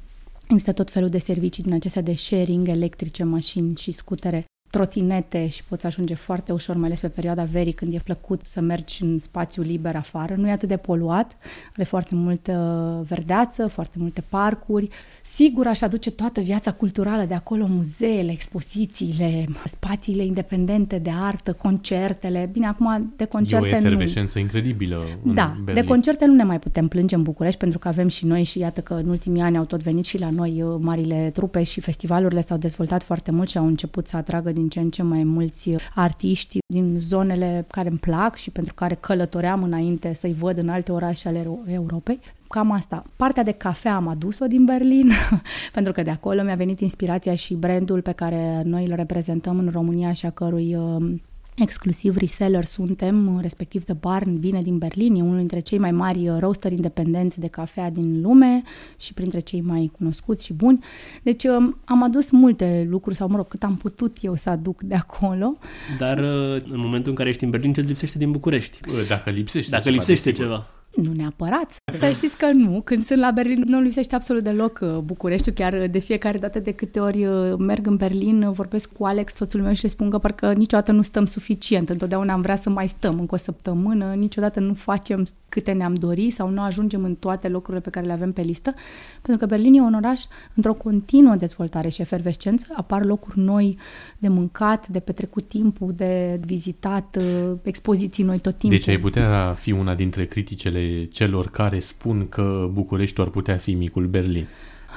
Există 0.53 0.73
tot 0.73 0.91
felul 0.91 1.09
de 1.09 1.19
servicii 1.19 1.63
din 1.63 1.73
acestea 1.73 2.03
de 2.03 2.15
sharing, 2.15 2.69
electrice, 2.69 3.25
mașini 3.25 3.77
și 3.77 3.93
scutere 3.93 4.45
trotinete 4.73 5.49
și 5.49 5.65
poți 5.65 5.87
ajunge 5.87 6.15
foarte 6.15 6.53
ușor, 6.53 6.77
mai 6.77 6.87
ales 6.87 7.01
pe 7.01 7.09
perioada 7.09 7.43
verii, 7.43 7.73
când 7.73 7.93
e 7.95 7.99
plăcut 8.05 8.41
să 8.45 8.61
mergi 8.61 9.03
în 9.03 9.19
spațiu 9.19 9.63
liber 9.63 9.97
afară. 9.97 10.35
Nu 10.37 10.49
e 10.49 10.51
atât 10.51 10.69
de 10.69 10.77
poluat, 10.77 11.37
are 11.73 11.85
foarte 11.85 12.15
multă 12.15 13.05
verdeață, 13.09 13.67
foarte 13.67 13.97
multe 14.01 14.25
parcuri. 14.29 14.89
Sigur, 15.23 15.67
aș 15.67 15.81
aduce 15.81 16.11
toată 16.11 16.41
viața 16.41 16.73
culturală 16.73 17.25
de 17.25 17.35
acolo, 17.35 17.67
muzeele, 17.69 18.31
expozițiile, 18.31 19.45
spațiile 19.65 20.25
independente 20.25 20.99
de 20.99 21.11
artă, 21.23 21.53
concertele. 21.53 22.49
Bine, 22.53 22.67
acum 22.67 23.13
de 23.17 23.25
concerte 23.25 23.67
E 23.67 23.73
o 23.73 23.77
efervescență 23.77 24.39
nu. 24.39 24.45
incredibilă 24.45 24.99
în 25.25 25.35
Da, 25.35 25.57
Berlin. 25.65 25.83
de 25.83 25.89
concerte 25.89 26.27
nu 26.27 26.35
ne 26.35 26.43
mai 26.45 26.59
putem 26.59 26.89
plânge 26.89 27.15
în 27.15 27.23
București, 27.23 27.59
pentru 27.59 27.79
că 27.79 27.89
avem 27.89 28.09
și 28.09 28.27
noi 28.27 28.43
și 28.43 28.59
iată 28.59 28.81
că 28.81 28.95
în 28.95 29.09
ultimii 29.09 29.43
ani 29.43 29.57
au 29.57 29.65
tot 29.65 29.83
venit 29.83 30.05
și 30.05 30.19
la 30.19 30.31
noi 30.31 30.63
uh, 30.63 30.77
marile 30.81 31.31
trupe 31.33 31.63
și 31.63 31.81
festivalurile 31.81 32.41
s-au 32.41 32.57
dezvoltat 32.57 33.03
foarte 33.03 33.31
mult 33.31 33.49
și 33.49 33.59
au 33.59 33.67
început 33.67 34.09
să 34.09 34.17
atragă 34.17 34.51
din 34.53 34.62
ce 34.69 34.81
în 34.81 34.91
ce 34.91 35.03
mai 35.03 35.25
mulți 35.25 35.71
artiști 35.95 36.59
din 36.73 36.97
zonele 36.99 37.65
care 37.71 37.89
îmi 37.89 37.99
plac 37.99 38.37
și 38.37 38.51
pentru 38.51 38.75
care 38.75 38.95
călătoream 38.95 39.63
înainte 39.63 40.13
să-i 40.15 40.33
văd 40.33 40.59
în 40.59 40.69
alte 40.69 40.93
orașe 40.93 41.29
ale 41.29 41.47
Europei. 41.67 42.21
Cam 42.49 42.71
asta. 42.71 43.03
Partea 43.17 43.43
de 43.43 43.51
cafea 43.51 43.95
am 43.95 44.09
adus-o 44.09 44.47
din 44.47 44.65
Berlin, 44.65 45.11
pentru 45.73 45.93
că 45.93 46.03
de 46.03 46.11
acolo 46.11 46.43
mi-a 46.43 46.55
venit 46.55 46.81
inspirația 46.81 47.35
și 47.35 47.55
brandul 47.55 48.03
pe 48.03 48.13
care 48.13 48.63
noi 48.65 48.87
îl 48.87 48.95
reprezentăm 48.95 49.59
în 49.59 49.69
România 49.73 50.13
și 50.13 50.27
a 50.27 50.31
cărui 50.31 50.75
uh, 50.75 51.15
exclusiv 51.63 52.17
reseller 52.17 52.65
suntem, 52.65 53.39
respectiv 53.41 53.85
The 53.85 53.95
Barn 53.95 54.39
vine 54.39 54.63
din 54.63 54.79
Berlin, 54.79 55.15
e 55.15 55.23
unul 55.23 55.37
dintre 55.39 55.61
cei 55.61 55.79
mai 55.79 55.91
mari 55.91 56.29
roasteri 56.39 56.75
independenți 56.75 57.41
de 57.41 57.47
cafea 57.47 57.91
din 57.91 58.21
lume 58.23 58.63
și 58.97 59.15
printre 59.15 59.41
cei 59.41 59.61
mai 59.61 59.91
cunoscuți 59.97 60.45
și 60.45 60.53
buni. 60.53 60.85
Deci 61.23 61.45
um, 61.45 61.79
am 61.85 62.03
adus 62.03 62.31
multe 62.31 62.87
lucruri, 62.91 63.17
sau 63.17 63.29
mă 63.29 63.37
rog, 63.37 63.49
cât 63.49 63.63
am 63.63 63.77
putut 63.77 64.17
eu 64.21 64.35
să 64.35 64.51
aduc 64.51 64.83
de 64.83 64.95
acolo. 64.95 65.59
Dar 65.99 66.19
uh, 66.19 66.63
în 66.69 66.81
momentul 66.81 67.11
în 67.11 67.17
care 67.17 67.29
ești 67.29 67.45
în 67.45 67.51
Berlin, 67.51 67.73
ce 67.73 67.81
lipsește 67.81 68.19
din 68.19 68.31
București? 68.31 68.81
Dacă 69.09 69.31
lipsește 69.31 69.71
Dacă 69.71 69.83
ceva, 69.83 69.95
lipsește 69.97 70.31
desigur. 70.31 70.51
ceva. 70.51 70.67
Nu 70.95 71.13
neapărat. 71.13 71.77
Să 71.93 72.11
știți 72.11 72.39
că 72.39 72.51
nu. 72.53 72.81
Când 72.85 73.05
sunt 73.05 73.19
la 73.19 73.31
Berlin, 73.31 73.63
nu 73.67 73.81
lipsește 73.81 74.15
absolut 74.15 74.43
deloc 74.43 74.79
uh, 74.83 74.99
Bucureștiul. 74.99 75.55
Chiar 75.55 75.73
uh, 75.73 75.91
de 75.91 75.99
fiecare 75.99 76.39
dată 76.39 76.59
de 76.59 76.73
câte 76.73 77.01
ori 77.01 77.27
uh, 77.27 77.55
merg 77.59 77.87
în 77.87 77.97
Berlin, 77.97 78.51
vorbesc 78.51 78.93
cu 78.93 79.05
Alex, 79.05 79.35
soțul 79.35 79.61
meu, 79.61 79.73
și 79.73 79.83
le 79.83 79.89
spun 79.89 80.11
că 80.11 80.19
parcă 80.19 80.53
niciodată 80.53 80.93
nu 80.93 81.03
stăm 81.03 81.25
suficient. 81.25 81.89
Întotdeauna 81.89 82.33
am 82.33 82.41
vrea 82.41 82.57
să 82.57 82.71
mai 82.71 82.89
stăm 82.89 83.19
încă 83.19 83.35
o 83.35 83.39
săptămână, 83.39 84.15
niciodată 84.15 84.61
nu 84.61 84.75
facem 84.75 85.27
câte 85.49 85.73
ne-am 85.73 85.95
dori 85.95 86.31
sau 86.31 86.49
nu 86.49 86.61
ajungem 86.61 87.05
în 87.05 87.15
toate 87.15 87.49
locurile 87.49 87.81
pe 87.81 87.91
care 87.91 88.07
le 88.07 88.13
avem 88.13 88.33
pe 88.33 88.41
listă. 88.41 88.75
Pentru 89.23 89.47
că 89.47 89.55
Berlin 89.55 89.75
e 89.75 89.81
un 89.81 89.95
oraș 89.95 90.23
într-o 90.55 90.75
continuă 90.75 91.35
dezvoltare 91.35 91.89
și 91.89 92.01
efervescență. 92.01 92.67
Apar 92.77 93.05
locuri 93.05 93.39
noi 93.39 93.79
de 94.19 94.29
mâncat, 94.29 94.89
de 94.89 95.01
petrecut 95.01 95.45
timpul, 95.45 95.93
de 95.97 96.41
vizitat, 96.45 97.19
expoziții 97.63 98.25
noi 98.25 98.39
tot 98.39 98.55
timpul. 98.57 98.79
Deci 98.79 98.89
ai 98.89 98.99
putea 98.99 99.53
fi 99.53 99.73
una 99.73 99.95
dintre 99.95 100.27
criticele 100.27 100.82
celor 101.11 101.47
care 101.47 101.79
spun 101.79 102.29
că 102.29 102.69
Bucureștiul 102.73 103.27
ar 103.27 103.33
putea 103.33 103.57
fi 103.57 103.75
micul 103.75 104.07
Berlin. 104.07 104.47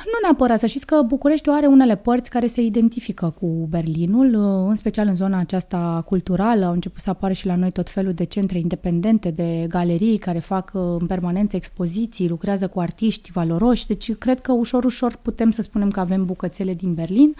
Nu 0.04 0.20
neapărat, 0.22 0.60
să 0.60 0.66
știți 0.66 0.86
că 0.86 1.02
Bucureștiul 1.02 1.56
are 1.56 1.66
unele 1.66 1.96
părți 1.96 2.30
care 2.30 2.48
se 2.48 2.62
identifică 2.62 3.34
cu 3.40 3.48
Berlinul, 3.70 4.34
în 4.68 4.76
special 4.76 5.08
în 5.08 5.16
zona 5.16 5.40
aceasta 5.40 6.04
culturală. 6.06 6.66
Au 6.66 6.72
început 6.72 7.02
să 7.02 7.10
apară 7.10 7.34
și 7.34 7.46
la 7.46 7.56
noi 7.56 7.72
tot 7.72 7.90
felul 7.90 8.14
de 8.14 8.24
centre 8.24 8.58
independente, 8.60 9.32
de 9.32 9.66
galerii 9.70 10.18
care 10.18 10.40
fac 10.40 10.72
în 10.74 11.06
permanență 11.08 11.56
expoziții, 11.56 12.30
lucrează 12.30 12.68
cu 12.68 12.80
artiști 12.80 13.32
valoroși, 13.32 13.88
deci 13.88 14.16
cred 14.16 14.42
că 14.42 14.52
ușor, 14.52 14.84
ușor 14.84 15.20
putem 15.22 15.52
să 15.52 15.62
spunem 15.62 15.90
că 15.90 16.00
avem 16.00 16.26
bucățele 16.26 16.74
din 16.74 16.94
Berlin, 16.94 17.36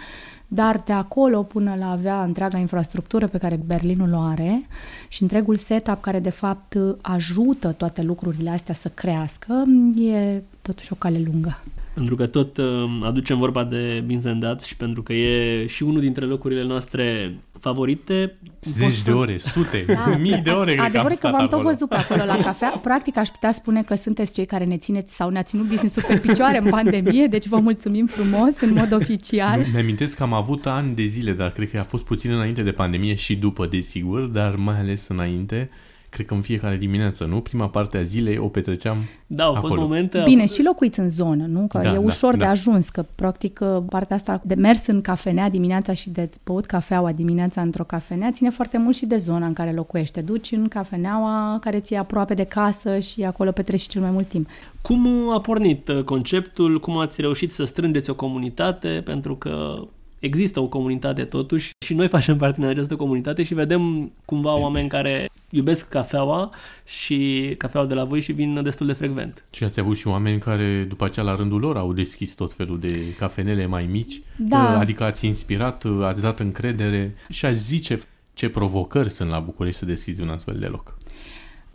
dar 0.48 0.82
de 0.86 0.92
acolo 0.92 1.42
până 1.42 1.76
la 1.78 1.90
avea 1.90 2.22
întreaga 2.22 2.58
infrastructură 2.58 3.26
pe 3.26 3.38
care 3.38 3.60
Berlinul 3.66 4.12
o 4.12 4.20
are 4.20 4.66
și 5.08 5.22
întregul 5.22 5.56
setup 5.56 6.00
care 6.00 6.18
de 6.18 6.30
fapt 6.30 6.78
ajută 7.00 7.72
toate 7.72 8.02
lucrurile 8.02 8.50
astea 8.50 8.74
să 8.74 8.88
crească, 8.88 9.62
e 10.00 10.42
totuși 10.62 10.92
o 10.92 10.96
cale 10.96 11.22
lungă. 11.26 11.62
Pentru 11.96 12.16
că 12.16 12.26
tot 12.26 12.56
uh, 12.56 12.64
aducem 13.02 13.36
vorba 13.36 13.64
de 13.64 14.02
Binzendat 14.06 14.62
și 14.62 14.76
pentru 14.76 15.02
că 15.02 15.12
e 15.12 15.66
și 15.66 15.82
unul 15.82 16.00
dintre 16.00 16.24
locurile 16.24 16.64
noastre 16.64 17.36
favorite. 17.60 18.38
Zeci 18.60 18.92
să... 18.92 19.04
de 19.04 19.12
ore, 19.12 19.38
sute, 19.38 19.84
da, 19.86 20.16
mii 20.16 20.40
de 20.40 20.50
ore 20.50 20.78
Adevărul 20.78 21.16
că, 21.16 21.26
că 21.26 21.32
v-am 21.32 21.40
tot 21.40 21.52
acolo. 21.52 21.68
văzut 21.68 21.88
pe 21.88 21.94
acolo 21.94 22.24
la 22.24 22.36
cafea. 22.36 22.68
Practic 22.88 23.16
aș 23.16 23.28
putea 23.28 23.52
spune 23.52 23.82
că 23.82 23.94
sunteți 23.94 24.34
cei 24.34 24.46
care 24.46 24.64
ne 24.64 24.76
țineți 24.76 25.14
sau 25.14 25.28
ne-a 25.28 25.42
ținut 25.42 25.66
business-ul 25.66 26.02
pe 26.08 26.16
picioare 26.26 26.58
în 26.58 26.70
pandemie, 26.70 27.26
deci 27.26 27.46
vă 27.46 27.58
mulțumim 27.58 28.06
frumos 28.06 28.60
în 28.60 28.72
mod 28.72 28.92
oficial. 28.92 29.66
Mi-amintesc 29.72 30.16
că 30.16 30.22
am 30.22 30.32
avut 30.32 30.66
ani 30.66 30.94
de 30.94 31.04
zile, 31.04 31.32
dar 31.32 31.50
cred 31.50 31.70
că 31.70 31.78
a 31.78 31.82
fost 31.82 32.04
puțin 32.04 32.30
înainte 32.30 32.62
de 32.62 32.72
pandemie 32.72 33.14
și 33.14 33.36
după, 33.36 33.66
desigur, 33.66 34.20
dar 34.20 34.54
mai 34.56 34.78
ales 34.78 35.08
înainte, 35.08 35.70
cred 36.16 36.28
că 36.28 36.34
în 36.34 36.40
fiecare 36.40 36.76
dimineață, 36.76 37.24
nu? 37.24 37.40
Prima 37.40 37.68
parte 37.68 37.96
a 37.96 38.02
zilei 38.02 38.38
o 38.38 38.48
petreceam 38.48 38.96
Da, 39.26 39.44
au 39.44 39.52
fost 39.52 39.64
acolo. 39.64 39.80
momente... 39.80 40.22
Bine, 40.24 40.46
și 40.46 40.62
locuiți 40.62 41.00
în 41.00 41.08
zonă, 41.08 41.46
nu? 41.46 41.66
Că 41.66 41.78
Da, 41.78 41.90
e 41.90 41.92
da, 41.92 42.00
ușor 42.00 42.36
de 42.36 42.44
da. 42.44 42.50
ajuns, 42.50 42.88
că 42.88 43.04
practic 43.14 43.60
partea 43.88 44.16
asta 44.16 44.40
de 44.44 44.54
mers 44.54 44.86
în 44.86 45.00
cafenea 45.00 45.50
dimineața 45.50 45.92
și 45.92 46.10
de 46.10 46.30
băut 46.44 46.66
cafeaua 46.66 47.12
dimineața 47.12 47.60
într-o 47.60 47.84
cafenea 47.84 48.30
ține 48.30 48.50
foarte 48.50 48.78
mult 48.78 48.96
și 48.96 49.06
de 49.06 49.16
zona 49.16 49.46
în 49.46 49.52
care 49.52 49.72
locuiește. 49.72 50.20
Duci 50.20 50.52
în 50.52 50.68
cafeneaua 50.68 51.58
care 51.60 51.80
ți-e 51.80 51.98
aproape 51.98 52.34
de 52.34 52.44
casă 52.44 52.98
și 52.98 53.24
acolo 53.24 53.50
petreci 53.50 53.82
cel 53.82 54.00
mai 54.00 54.10
mult 54.10 54.28
timp. 54.28 54.48
Cum 54.82 55.30
a 55.30 55.40
pornit 55.40 55.88
uh, 55.88 56.02
conceptul? 56.02 56.80
Cum 56.80 56.98
ați 56.98 57.20
reușit 57.20 57.52
să 57.52 57.64
strângeți 57.64 58.10
o 58.10 58.14
comunitate? 58.14 59.02
Pentru 59.04 59.34
că 59.34 59.78
există 60.26 60.60
o 60.60 60.66
comunitate 60.66 61.24
totuși 61.24 61.70
și 61.84 61.94
noi 61.94 62.08
facem 62.08 62.36
parte 62.36 62.60
din 62.60 62.68
această 62.68 62.96
comunitate 62.96 63.42
și 63.42 63.54
vedem 63.54 64.12
cumva 64.24 64.58
oameni 64.58 64.88
care 64.88 65.28
iubesc 65.50 65.88
cafeaua 65.88 66.50
și 66.84 67.54
cafeaua 67.58 67.86
de 67.86 67.94
la 67.94 68.04
voi 68.04 68.20
și 68.20 68.32
vin 68.32 68.62
destul 68.62 68.86
de 68.86 68.92
frecvent. 68.92 69.44
Și 69.52 69.64
ați 69.64 69.80
avut 69.80 69.96
și 69.96 70.06
oameni 70.06 70.38
care 70.38 70.84
după 70.88 71.04
aceea 71.04 71.24
la 71.26 71.34
rândul 71.34 71.60
lor 71.60 71.76
au 71.76 71.92
deschis 71.92 72.34
tot 72.34 72.52
felul 72.52 72.80
de 72.80 73.14
cafenele 73.18 73.66
mai 73.66 73.86
mici, 73.90 74.20
Da. 74.36 74.78
adică 74.78 75.04
ați 75.04 75.26
inspirat, 75.26 75.84
ați 76.02 76.20
dat 76.20 76.40
încredere 76.40 77.14
și 77.28 77.46
aș 77.46 77.54
zice 77.54 78.00
ce 78.34 78.48
provocări 78.48 79.10
sunt 79.10 79.28
la 79.30 79.38
București 79.38 79.78
să 79.78 79.84
deschizi 79.84 80.20
un 80.20 80.28
astfel 80.28 80.56
de 80.58 80.66
loc. 80.66 80.96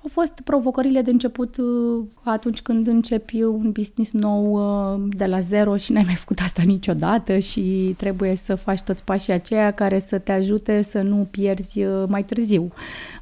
Au 0.03 0.09
fost 0.11 0.39
provocările 0.43 1.01
de 1.01 1.11
început 1.11 1.57
uh, 1.57 2.05
atunci 2.23 2.61
când 2.61 2.87
începi 2.87 3.41
un 3.41 3.71
business 3.71 4.11
nou 4.11 4.53
uh, 4.53 5.01
de 5.09 5.25
la 5.25 5.39
zero 5.39 5.77
și 5.77 5.91
n-ai 5.91 6.03
mai 6.05 6.15
făcut 6.15 6.39
asta 6.39 6.61
niciodată 6.65 7.37
și 7.37 7.93
trebuie 7.97 8.35
să 8.35 8.55
faci 8.55 8.81
toți 8.81 9.03
pașii 9.03 9.33
aceia 9.33 9.71
care 9.71 9.99
să 9.99 10.17
te 10.17 10.31
ajute 10.31 10.81
să 10.81 11.01
nu 11.01 11.27
pierzi 11.31 11.83
uh, 11.83 12.03
mai 12.07 12.23
târziu, 12.23 12.71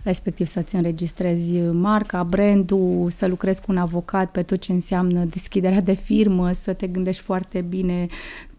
respectiv 0.04 0.48
să-ți 0.48 0.76
înregistrezi 0.76 1.58
marca, 1.58 2.24
brandul, 2.24 3.10
să 3.10 3.28
lucrezi 3.28 3.62
cu 3.62 3.72
un 3.72 3.78
avocat 3.78 4.32
pe 4.32 4.42
tot 4.42 4.60
ce 4.60 4.72
înseamnă 4.72 5.24
deschiderea 5.24 5.82
de 5.82 5.94
firmă, 5.94 6.52
să 6.52 6.74
te 6.74 6.88
gândești 6.88 7.22
foarte 7.22 7.62
bine 7.62 8.08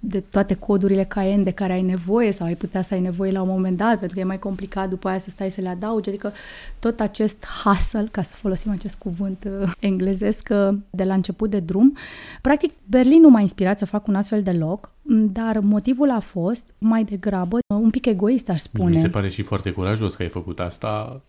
de 0.00 0.21
toate 0.21 0.54
codurile 0.54 1.04
KN 1.04 1.42
de 1.42 1.50
care 1.50 1.73
ai 1.73 1.83
nevoie 1.83 2.30
sau 2.33 2.47
ai 2.47 2.54
putea 2.54 2.83
să 2.83 2.95
ai 2.95 3.00
nevoie 3.00 3.30
la 3.30 3.42
un 3.42 3.49
moment 3.49 3.76
dat, 3.76 3.99
pentru 3.99 4.14
că 4.14 4.21
e 4.21 4.25
mai 4.25 4.38
complicat 4.38 4.88
după 4.88 5.09
aia 5.09 5.19
să 5.19 5.30
stai 5.30 5.50
să 5.50 5.61
le 5.61 5.69
adaugi, 5.69 6.09
adică 6.09 6.33
tot 6.78 7.00
acest 7.00 7.47
hustle, 7.64 8.09
ca 8.11 8.23
să 8.23 8.35
folosim 8.35 8.71
acest 8.71 8.95
cuvânt 8.95 9.49
uh, 9.61 9.73
englezesc, 9.80 10.49
uh, 10.50 10.76
de 10.90 11.04
la 11.04 11.14
început 11.14 11.50
de 11.50 11.61
drum. 11.61 11.97
Practic, 12.42 12.73
Berlin 12.85 13.21
nu 13.21 13.28
m-a 13.28 13.40
inspirat 13.40 13.78
să 13.78 13.87
fac 13.87 14.07
un 14.07 14.14
astfel 14.14 14.42
de 14.42 14.52
loc, 14.52 14.92
dar 15.33 15.59
motivul 15.59 16.11
a 16.11 16.21
fost 16.21 16.75
mai 16.78 17.04
degrabă 17.04 17.57
uh, 17.57 17.80
un 17.83 17.90
pic 17.90 18.07
egoist, 18.07 18.49
aș 18.49 18.61
spune. 18.61 18.90
Mi 18.90 18.99
se 18.99 19.09
pare 19.09 19.28
și 19.28 19.42
foarte 19.42 19.71
curajos 19.71 20.14
că 20.14 20.23
ai 20.23 20.28
făcut 20.28 20.61
asta. 20.61 21.21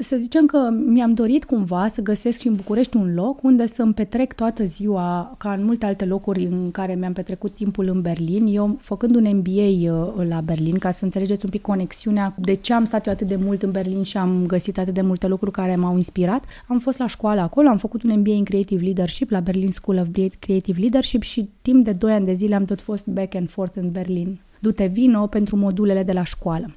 Să 0.00 0.16
zicem 0.16 0.46
că 0.46 0.70
mi-am 0.86 1.14
dorit 1.14 1.44
cumva 1.44 1.88
să 1.88 2.02
găsesc 2.02 2.40
și 2.40 2.46
în 2.46 2.54
București 2.54 2.96
un 2.96 3.14
loc 3.14 3.42
unde 3.42 3.66
să-mi 3.66 3.94
petrec 3.94 4.34
toată 4.34 4.64
ziua, 4.64 5.34
ca 5.38 5.52
în 5.52 5.64
multe 5.64 5.86
alte 5.86 6.04
locuri 6.04 6.44
în 6.44 6.70
care 6.70 6.94
mi-am 6.94 7.12
petrecut 7.12 7.54
timpul 7.54 7.88
în 7.88 8.00
Berlin. 8.00 8.46
Eu, 8.46 8.78
făcând 8.80 9.14
un 9.14 9.36
MBA 9.36 9.92
uh, 9.92 10.26
la 10.28 10.40
Berlin, 10.40 10.78
ca 10.78 10.90
să 10.90 11.04
înțelegeți 11.04 11.44
un 11.44 11.50
pic 11.50 11.62
conexiunea 11.62 12.34
de 12.38 12.52
ce 12.52 12.72
am 12.72 12.84
stat 12.84 13.06
eu 13.06 13.12
atât 13.12 13.26
de 13.26 13.36
mult 13.36 13.62
în 13.62 13.70
Berlin 13.70 14.02
și 14.02 14.16
am 14.16 14.46
găsit 14.46 14.78
atât 14.78 14.94
de 14.94 15.00
multe 15.00 15.26
lucruri 15.26 15.52
care 15.52 15.76
m-au 15.76 15.96
inspirat, 15.96 16.44
am 16.66 16.78
fost 16.78 16.98
la 16.98 17.06
școală 17.06 17.40
acolo, 17.40 17.68
am 17.68 17.76
făcut 17.76 18.02
un 18.02 18.18
MBA 18.18 18.32
în 18.32 18.44
Creative 18.44 18.84
Leadership 18.84 19.30
la 19.30 19.40
Berlin 19.40 19.70
School 19.70 19.98
of 19.98 20.08
Creative 20.38 20.80
Leadership 20.80 21.22
și 21.22 21.48
timp 21.62 21.84
de 21.84 21.92
2 21.92 22.12
ani 22.12 22.24
de 22.24 22.32
zile 22.32 22.54
am 22.54 22.64
tot 22.64 22.80
fost 22.80 23.06
back 23.06 23.34
and 23.34 23.48
forth 23.48 23.76
în 23.76 23.90
Berlin. 23.90 24.40
Du-te 24.58 24.86
vino 24.86 25.26
pentru 25.26 25.56
modulele 25.56 26.02
de 26.02 26.12
la 26.12 26.24
școală 26.24 26.70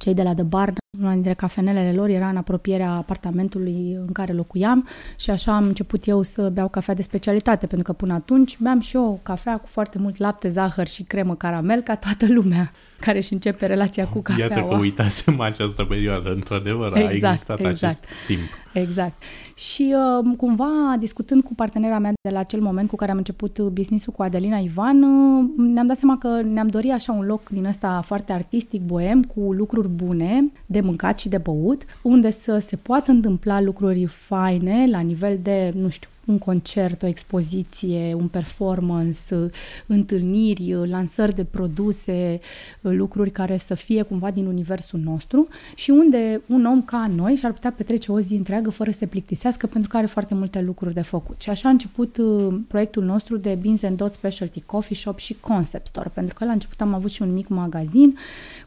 cei 0.00 0.14
de 0.14 0.22
la 0.22 0.34
The 0.34 0.42
Bar, 0.42 0.72
una 1.00 1.12
dintre 1.12 1.34
cafenelele 1.34 1.92
lor 1.92 2.08
era 2.08 2.28
în 2.28 2.36
apropierea 2.36 2.90
apartamentului 2.90 3.92
în 3.92 4.12
care 4.12 4.32
locuiam 4.32 4.88
și 5.16 5.30
așa 5.30 5.56
am 5.56 5.64
început 5.64 6.06
eu 6.06 6.22
să 6.22 6.48
beau 6.48 6.68
cafea 6.68 6.94
de 6.94 7.02
specialitate, 7.02 7.66
pentru 7.66 7.86
că 7.86 7.92
până 7.92 8.12
atunci 8.12 8.58
beam 8.60 8.80
și 8.80 8.96
eu 8.96 9.20
cafea 9.22 9.56
cu 9.56 9.66
foarte 9.66 9.98
mult 9.98 10.16
lapte, 10.16 10.48
zahăr 10.48 10.86
și 10.86 11.02
cremă 11.02 11.34
caramel, 11.34 11.80
ca 11.80 11.96
toată 11.96 12.26
lumea 12.28 12.70
care 13.00 13.18
își 13.18 13.32
începe 13.32 13.66
relația 13.66 14.06
cu 14.06 14.20
cafeaua. 14.20 14.54
Iată 14.54 14.68
că 14.68 14.80
uitasem 14.80 15.40
această 15.40 15.84
perioadă, 15.84 16.30
într-adevăr, 16.30 16.92
a 16.92 16.98
Exact, 16.98 17.14
existat 17.14 17.58
exact. 17.58 17.82
acest 17.82 18.04
timp. 18.26 18.40
Exact. 18.72 19.22
Și 19.56 19.94
uh, 19.94 20.36
cumva, 20.36 20.96
discutând 20.98 21.42
cu 21.42 21.54
partenera 21.54 21.98
mea 21.98 22.12
de 22.22 22.30
la 22.30 22.38
acel 22.38 22.60
moment 22.60 22.88
cu 22.88 22.96
care 22.96 23.10
am 23.10 23.16
început 23.16 23.58
uh, 23.58 23.66
business-ul 23.66 24.12
cu 24.12 24.22
Adelina 24.22 24.56
Ivan, 24.56 25.02
uh, 25.02 25.44
ne-am 25.56 25.86
dat 25.86 25.96
seama 25.96 26.18
că 26.18 26.40
ne-am 26.42 26.68
dorit 26.68 26.92
așa 26.92 27.12
un 27.12 27.26
loc 27.26 27.48
din 27.48 27.64
ăsta 27.64 28.00
foarte 28.04 28.32
artistic, 28.32 28.82
boem, 28.82 29.22
cu 29.22 29.52
lucruri 29.52 29.88
bune, 29.88 30.52
de 30.66 30.80
mâncat 30.80 31.18
și 31.18 31.28
de 31.28 31.38
băut, 31.38 31.82
unde 32.02 32.30
să 32.30 32.58
se 32.58 32.76
poată 32.76 33.10
întâmpla 33.10 33.60
lucruri 33.60 34.06
faine 34.06 34.86
la 34.90 35.00
nivel 35.00 35.38
de, 35.42 35.72
nu 35.74 35.88
știu, 35.88 36.08
un 36.30 36.38
concert, 36.38 37.02
o 37.02 37.06
expoziție, 37.06 38.14
un 38.14 38.28
performance, 38.28 39.50
întâlniri, 39.86 40.88
lansări 40.88 41.34
de 41.34 41.44
produse, 41.44 42.40
lucruri 42.80 43.30
care 43.30 43.56
să 43.56 43.74
fie 43.74 44.02
cumva 44.02 44.30
din 44.30 44.46
universul 44.46 45.00
nostru 45.00 45.48
și 45.74 45.90
unde 45.90 46.40
un 46.46 46.64
om 46.64 46.82
ca 46.82 47.10
noi 47.14 47.34
și-ar 47.34 47.52
putea 47.52 47.72
petrece 47.72 48.12
o 48.12 48.20
zi 48.20 48.34
întreagă 48.34 48.70
fără 48.70 48.90
să 48.90 48.98
se 48.98 49.06
plictisească 49.06 49.66
pentru 49.66 49.90
că 49.90 49.96
are 49.96 50.06
foarte 50.06 50.34
multe 50.34 50.60
lucruri 50.60 50.94
de 50.94 51.02
făcut. 51.02 51.40
Și 51.40 51.50
așa 51.50 51.68
a 51.68 51.70
început 51.70 52.16
uh, 52.16 52.54
proiectul 52.68 53.04
nostru 53.04 53.36
de 53.36 53.58
Beans 53.62 53.82
and 53.82 53.96
Dot 53.96 54.12
Specialty 54.12 54.60
Coffee 54.60 54.96
Shop 54.96 55.18
și 55.18 55.36
Concept 55.40 55.86
Store, 55.86 56.10
pentru 56.14 56.34
că 56.34 56.44
la 56.44 56.52
început 56.52 56.80
am 56.80 56.94
avut 56.94 57.10
și 57.10 57.22
un 57.22 57.32
mic 57.32 57.48
magazin 57.48 58.18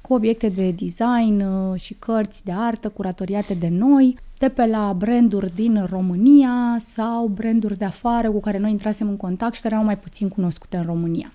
cu 0.02 0.14
obiecte 0.14 0.50
de 0.50 0.72
design 0.72 1.42
uh, 1.42 1.80
și 1.80 1.94
cărți 1.94 2.46
de 2.46 2.52
artă 2.56 2.90
curatoriate 2.90 3.54
de 3.54 3.68
noi, 3.70 4.18
de 4.44 4.50
pe 4.50 4.66
la 4.66 4.94
branduri 4.98 5.56
din 5.56 5.86
România 5.90 6.76
sau 6.78 7.28
branduri 7.28 7.78
de 7.78 7.86
afară 7.86 8.32
cu 8.32 8.40
care 8.40 8.58
noi 8.58 8.72
intrasem 8.72 9.08
în 9.08 9.18
contact 9.18 9.54
și 9.54 9.62
care 9.62 9.74
erau 9.74 9.86
mai 9.86 9.98
puțin 9.98 10.30
cunoscute 10.30 10.78
în 10.78 10.84
România. 10.84 11.34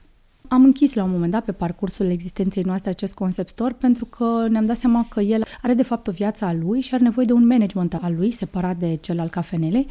Am 0.49 0.65
închis 0.65 0.95
la 0.95 1.05
un 1.05 1.11
moment 1.11 1.33
dat 1.33 1.45
pe 1.45 1.53
parcursul 1.53 2.11
existenței 2.11 2.63
noastre 2.63 2.91
acest 2.91 3.15
concept 3.15 3.49
store 3.49 3.77
pentru 3.79 4.05
că 4.05 4.47
ne-am 4.49 4.67
dat 4.67 4.77
seama 4.77 5.07
că 5.09 5.21
el 5.21 5.43
are 5.63 5.75
de 5.75 5.83
fapt 5.83 6.07
o 6.07 6.13
viață 6.13 6.45
a 6.45 6.53
lui 6.53 6.81
și 6.81 6.95
are 6.95 7.03
nevoie 7.03 7.27
de 7.27 7.33
un 7.33 7.47
management 7.47 7.95
al 7.95 8.15
lui 8.17 8.31
separat 8.31 8.77
de 8.77 8.99
cel 9.01 9.21
al 9.21 9.29
cafenelei, 9.29 9.87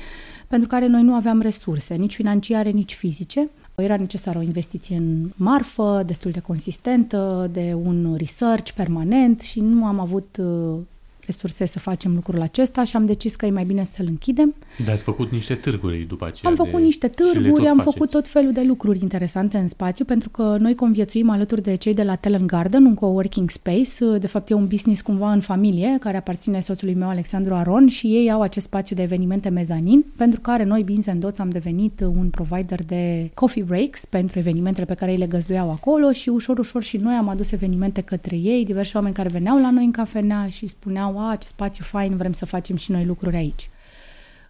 pentru 0.48 0.68
care 0.68 0.88
noi 0.88 1.04
nu 1.04 1.14
aveam 1.14 1.42
resurse, 1.42 1.96
nici 1.96 2.16
financiare, 2.16 2.70
nici 2.70 2.96
fizice. 2.96 3.50
Era 3.76 3.98
necesară 3.98 4.38
o 4.38 4.42
investiție 4.42 4.98
în 4.98 5.30
marfă 5.36 6.04
destul 6.06 6.32
de 6.32 6.40
consistentă, 6.40 7.50
de 7.54 7.78
un 7.84 8.16
research 8.18 8.72
permanent 8.72 9.40
și 9.40 9.60
nu 9.60 9.86
am 9.86 10.00
avut 10.00 10.38
uh, 10.40 10.80
resurse 11.28 11.66
să 11.66 11.80
facem 11.80 12.14
lucrul 12.14 12.42
acesta 12.42 12.84
și 12.84 12.96
am 12.96 13.06
decis 13.06 13.36
că 13.36 13.46
e 13.46 13.52
mai 13.52 13.64
bine 13.64 13.84
să-l 13.84 14.06
închidem. 14.08 14.56
Dar 14.86 14.94
ați 14.94 15.04
făcut 15.04 15.32
niște 15.32 15.54
târguri 15.54 16.06
după 16.08 16.26
aceea. 16.26 16.52
Am 16.52 16.58
făcut 16.58 16.80
de... 16.80 16.86
niște 16.86 17.08
și 17.08 17.14
le 17.14 17.26
târguri, 17.32 17.62
tot 17.62 17.70
am 17.70 17.78
faceți. 17.78 17.94
făcut 17.94 18.10
tot 18.10 18.28
felul 18.28 18.52
de 18.52 18.62
lucruri 18.62 19.00
interesante 19.02 19.58
în 19.58 19.68
spațiu, 19.68 20.06
pentru 20.06 20.30
că 20.30 20.58
noi 20.60 20.76
conviețuim 20.76 21.30
alături 21.30 21.62
de 21.62 21.76
cei 21.76 21.94
de 21.94 22.04
la 22.04 22.16
Talent 22.16 22.46
Garden, 22.46 22.86
un 22.86 22.94
coworking 22.94 23.50
space. 23.50 24.18
De 24.20 24.28
fapt, 24.28 24.50
e 24.50 24.54
un 24.54 24.68
business 24.68 25.02
cumva 25.02 25.32
în 25.32 25.40
familie, 25.40 25.98
care 26.00 26.18
aparține 26.18 26.60
soțului 26.60 26.94
meu, 26.94 27.10
Alexandru 27.10 27.54
Aron, 27.54 27.88
și 27.88 28.08
ei 28.08 28.32
au 28.32 28.42
acest 28.42 28.66
spațiu 28.66 28.96
de 28.96 29.02
evenimente 29.02 29.50
mezanin, 29.50 30.06
pentru 30.18 30.40
care 30.42 30.64
noi, 30.64 30.84
Beans 30.84 31.08
and 31.08 31.20
Dots, 31.20 31.40
am 31.40 31.50
devenit 31.50 32.00
un 32.00 32.30
provider 32.30 32.84
de 32.84 33.30
coffee 33.34 33.64
breaks 33.64 34.06
pentru 34.06 34.40
evenimentele 34.40 34.86
pe 34.86 34.94
care 34.94 35.12
ei 35.12 35.18
le 35.18 35.26
găzduiau 35.26 35.72
acolo 35.72 36.12
și 36.12 36.30
ușor, 36.30 36.58
ușor 36.58 36.84
și 36.84 36.98
noi 36.98 37.14
am 37.14 37.30
adus 37.30 37.52
evenimente 37.52 38.02
către 38.02 38.36
ei, 38.36 38.66
diversi 38.66 38.96
oameni 38.96 39.14
care 39.14 39.30
veneau 39.30 39.62
la 39.62 39.72
noi 39.72 39.86
în 39.86 39.92
cafenea 39.92 40.48
și 40.48 40.68
spuneau, 40.68 41.17
a, 41.20 41.36
ce 41.36 41.48
spațiu 41.48 41.84
fain, 41.84 42.18
vrem 42.18 42.34
să 42.34 42.46
facem 42.46 42.76
și 42.76 42.92
noi 42.92 43.06
lucruri 43.06 43.36
aici. 43.36 43.70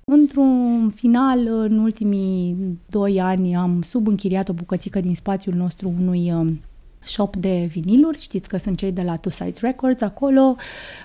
Într-un 0.04 0.90
final, 0.96 1.48
în 1.48 1.80
ultimii 1.80 2.56
doi 2.90 3.22
ani, 3.22 3.56
am 3.56 3.82
subînchiriat 3.82 4.50
o 4.50 4.54
bucățică 4.54 5.00
din 5.00 5.16
spațiul 5.16 5.56
nostru 5.56 5.94
unui 6.00 6.32
um, 6.32 6.60
shop 7.00 7.36
de 7.36 7.70
viniluri. 7.72 8.20
Știți 8.20 8.50
că 8.50 8.58
sunt 8.58 8.78
cei 8.78 8.92
de 8.92 9.02
la 9.02 9.16
Two 9.16 9.32
Sides 9.32 9.62
Records 9.62 10.02
acolo. 10.02 10.56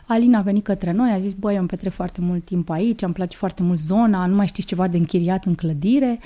Alina 0.07 0.39
a 0.39 0.43
venit 0.43 0.65
către 0.65 0.93
noi, 0.93 1.11
a 1.11 1.19
zis, 1.19 1.33
băi, 1.33 1.53
eu 1.53 1.59
îmi 1.59 1.69
petrec 1.69 1.93
foarte 1.93 2.21
mult 2.21 2.45
timp 2.45 2.71
aici, 2.71 3.03
îmi 3.03 3.13
place 3.13 3.37
foarte 3.37 3.63
mult 3.63 3.79
zona, 3.79 4.27
nu 4.27 4.35
mai 4.35 4.47
știți 4.47 4.67
ceva 4.67 4.89
de 4.89 4.97
închiriat 4.97 5.45
în 5.45 5.55
clădire. 5.55 6.19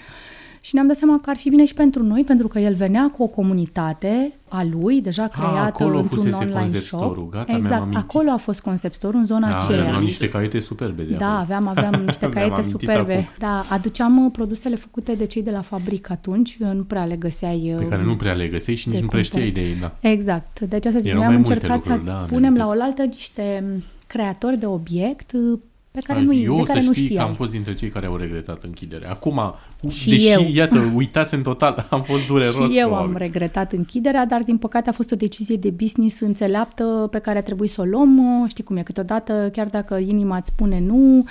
Și 0.66 0.74
ne-am 0.74 0.86
dat 0.86 0.96
seama 0.96 1.20
că 1.20 1.30
ar 1.30 1.36
fi 1.36 1.48
bine 1.48 1.64
și 1.64 1.74
pentru 1.74 2.02
noi, 2.02 2.24
pentru 2.24 2.48
că 2.48 2.58
el 2.58 2.74
venea 2.74 3.10
cu 3.16 3.22
o 3.22 3.26
comunitate 3.26 4.32
a 4.48 4.64
lui, 4.70 5.00
deja 5.00 5.26
creată 5.28 5.56
acolo 5.58 5.98
într-un 5.98 6.18
fusese 6.18 6.36
online 6.36 6.60
concept 6.60 6.82
shop. 6.84 7.00
store-ul, 7.00 7.28
gata, 7.28 7.44
mi-am 7.48 7.60
exact, 7.60 7.80
amintit. 7.82 8.02
acolo 8.02 8.30
a 8.30 8.36
fost 8.36 8.60
concept 8.60 8.94
store, 8.94 9.16
în 9.16 9.26
zona 9.26 9.48
Da, 9.50 9.58
aceea. 9.58 9.80
aveam 9.86 10.02
niște 10.02 10.28
caiete 10.28 10.60
superbe 10.60 11.02
de 11.02 11.14
Da, 11.14 11.26
acolo. 11.26 11.40
aveam, 11.40 11.68
aveam 11.68 12.02
niște 12.06 12.18
Mi-am 12.26 12.32
caiete 12.32 12.52
amintit 12.54 12.80
superbe. 12.80 13.12
acum. 13.12 13.26
Da, 13.38 13.64
aduceam 13.68 14.24
uh, 14.24 14.30
produsele 14.32 14.76
făcute 14.76 15.12
de 15.14 15.24
cei 15.26 15.42
de 15.42 15.50
la 15.50 15.60
fabrică 15.60 16.12
atunci, 16.12 16.56
nu 16.56 16.82
prea 16.82 17.04
le 17.04 17.16
găseai. 17.16 17.74
Pe 17.78 17.82
uh, 17.84 17.88
care 17.88 18.02
nu 18.04 18.16
prea 18.16 18.32
le 18.32 18.46
găseai 18.48 18.76
și 18.76 18.88
nici 18.88 18.96
de 18.96 19.02
nu 19.02 19.08
prea 19.10 19.22
știai 19.22 19.44
cumpărat. 19.44 19.66
de 19.68 19.72
ei, 19.72 19.80
da. 20.00 20.08
Exact. 20.08 20.60
Deci 20.60 20.86
asta 20.86 20.98
zic, 20.98 21.08
Erau 21.10 21.18
noi 21.22 21.26
am 21.26 21.32
mai 21.32 21.42
multe 21.42 21.52
încercat 21.52 21.84
să 21.84 21.90
lucruri, 21.92 22.10
da, 22.10 22.24
punem 22.24 22.54
la 22.54 22.64
mi-amintesc. 22.64 22.80
oaltă 22.80 23.02
niște 23.02 23.64
creatori 24.06 24.58
de 24.58 24.66
obiect 24.66 25.32
uh, 25.32 25.58
pe 26.00 26.02
care 26.06 26.20
nu, 26.20 26.32
eu 26.34 26.56
de 26.56 26.62
care 26.62 26.80
să 26.80 26.86
nu 26.86 26.92
știi 26.92 27.04
știai. 27.04 27.22
că 27.24 27.28
am 27.28 27.34
fost 27.34 27.50
dintre 27.50 27.74
cei 27.74 27.88
care 27.88 28.06
au 28.06 28.16
regretat 28.16 28.62
închiderea. 28.62 29.10
Acum, 29.10 29.54
Și 29.88 30.08
deși, 30.10 30.28
eu. 30.32 30.46
iată, 30.52 30.92
uitasem 30.94 31.42
total, 31.42 31.86
am 31.90 32.02
fost 32.02 32.26
dureros. 32.26 32.54
Și 32.70 32.78
eu 32.78 32.86
probabil. 32.86 33.10
am 33.10 33.16
regretat 33.16 33.72
închiderea, 33.72 34.26
dar 34.26 34.42
din 34.42 34.56
păcate 34.56 34.88
a 34.88 34.92
fost 34.92 35.12
o 35.12 35.16
decizie 35.16 35.56
de 35.56 35.70
business 35.70 36.20
înțeleaptă 36.20 37.08
pe 37.10 37.18
care 37.18 37.38
a 37.38 37.42
trebuit 37.42 37.70
să 37.70 37.80
o 37.80 37.84
luăm. 37.84 38.44
Știi 38.48 38.64
cum 38.64 38.76
e, 38.76 38.82
câteodată, 38.82 39.48
chiar 39.52 39.66
dacă 39.66 39.96
inima 39.96 40.36
îți 40.36 40.48
spune 40.54 40.80
nu, 40.80 41.24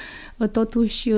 totuși 0.51 1.11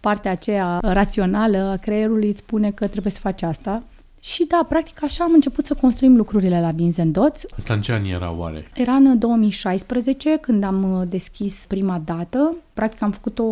partea 0.00 0.30
aceea 0.30 0.78
rațională 0.82 1.58
a 1.58 1.76
creierului 1.76 2.28
îți 2.28 2.38
spune 2.38 2.70
că 2.70 2.86
trebuie 2.86 3.12
să 3.12 3.20
faci 3.20 3.42
asta. 3.42 3.82
Și 4.20 4.44
da, 4.48 4.66
practic 4.68 5.02
așa 5.02 5.24
am 5.24 5.32
început 5.34 5.66
să 5.66 5.74
construim 5.74 6.16
lucrurile 6.16 6.60
la 6.60 6.70
Beans 6.70 6.98
and 6.98 7.12
Dots. 7.12 7.44
Asta 7.56 7.74
în 7.74 7.80
ce 7.80 7.92
an 7.92 8.04
era 8.04 8.32
oare? 8.32 8.70
Era 8.74 8.92
în 8.92 9.18
2016 9.18 10.38
când 10.40 10.64
am 10.64 11.06
deschis 11.08 11.64
prima 11.68 12.02
dată. 12.04 12.56
Practic 12.74 13.02
am 13.02 13.10
făcut 13.10 13.38
o 13.38 13.44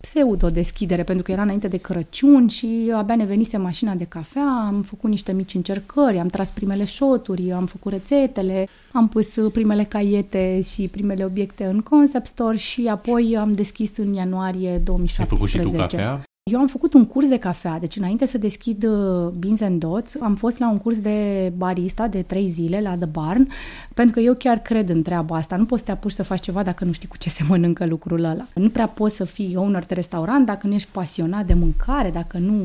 pseudo-deschidere 0.00 1.02
pentru 1.02 1.24
că 1.24 1.32
era 1.32 1.42
înainte 1.42 1.68
de 1.68 1.76
Crăciun 1.76 2.48
și 2.48 2.92
abia 2.94 3.16
ne 3.16 3.24
venise 3.24 3.56
mașina 3.56 3.94
de 3.94 4.04
cafea, 4.04 4.64
am 4.66 4.82
făcut 4.82 5.10
niște 5.10 5.32
mici 5.32 5.54
încercări, 5.54 6.18
am 6.18 6.28
tras 6.28 6.50
primele 6.50 6.84
șoturi, 6.84 7.52
am 7.52 7.66
făcut 7.66 7.92
rețetele, 7.92 8.68
am 8.92 9.08
pus 9.08 9.28
primele 9.52 9.84
caiete 9.84 10.60
și 10.60 10.88
primele 10.88 11.24
obiecte 11.24 11.64
în 11.64 11.80
concept 11.80 12.26
store 12.26 12.56
și 12.56 12.86
apoi 12.90 13.36
am 13.36 13.54
deschis 13.54 13.96
în 13.96 14.14
ianuarie 14.14 14.80
2017. 14.84 15.20
Ai 15.20 15.26
făcut 15.26 15.48
și 15.48 15.58
tu 15.58 15.76
cafea? 15.76 16.22
Eu 16.50 16.58
am 16.58 16.66
făcut 16.66 16.94
un 16.94 17.06
curs 17.06 17.28
de 17.28 17.38
cafea, 17.38 17.78
deci 17.78 17.96
înainte 17.96 18.26
să 18.26 18.38
deschid 18.38 18.84
uh, 18.84 19.28
Beans 19.38 19.60
and 19.60 19.80
Dots, 19.80 20.16
am 20.20 20.34
fost 20.34 20.58
la 20.58 20.70
un 20.70 20.78
curs 20.78 21.00
de 21.00 21.52
barista 21.56 22.08
de 22.08 22.22
trei 22.22 22.48
zile 22.48 22.80
la 22.80 22.96
The 22.96 23.06
Barn, 23.06 23.48
pentru 23.94 24.14
că 24.14 24.20
eu 24.20 24.34
chiar 24.34 24.58
cred 24.58 24.88
în 24.88 25.02
treaba 25.02 25.36
asta. 25.36 25.56
Nu 25.56 25.64
poți 25.64 25.80
să 25.80 25.86
te 25.86 25.92
apuci 25.92 26.12
să 26.12 26.22
faci 26.22 26.40
ceva 26.40 26.62
dacă 26.62 26.84
nu 26.84 26.92
știi 26.92 27.08
cu 27.08 27.16
ce 27.16 27.28
se 27.28 27.44
mănâncă 27.48 27.86
lucrul 27.86 28.24
ăla. 28.24 28.46
Nu 28.54 28.68
prea 28.70 28.86
poți 28.88 29.16
să 29.16 29.24
fii 29.24 29.56
owner 29.56 29.86
de 29.86 29.94
restaurant 29.94 30.46
dacă 30.46 30.66
nu 30.66 30.74
ești 30.74 30.88
pasionat 30.92 31.46
de 31.46 31.54
mâncare, 31.54 32.10
dacă 32.10 32.38
nu 32.38 32.62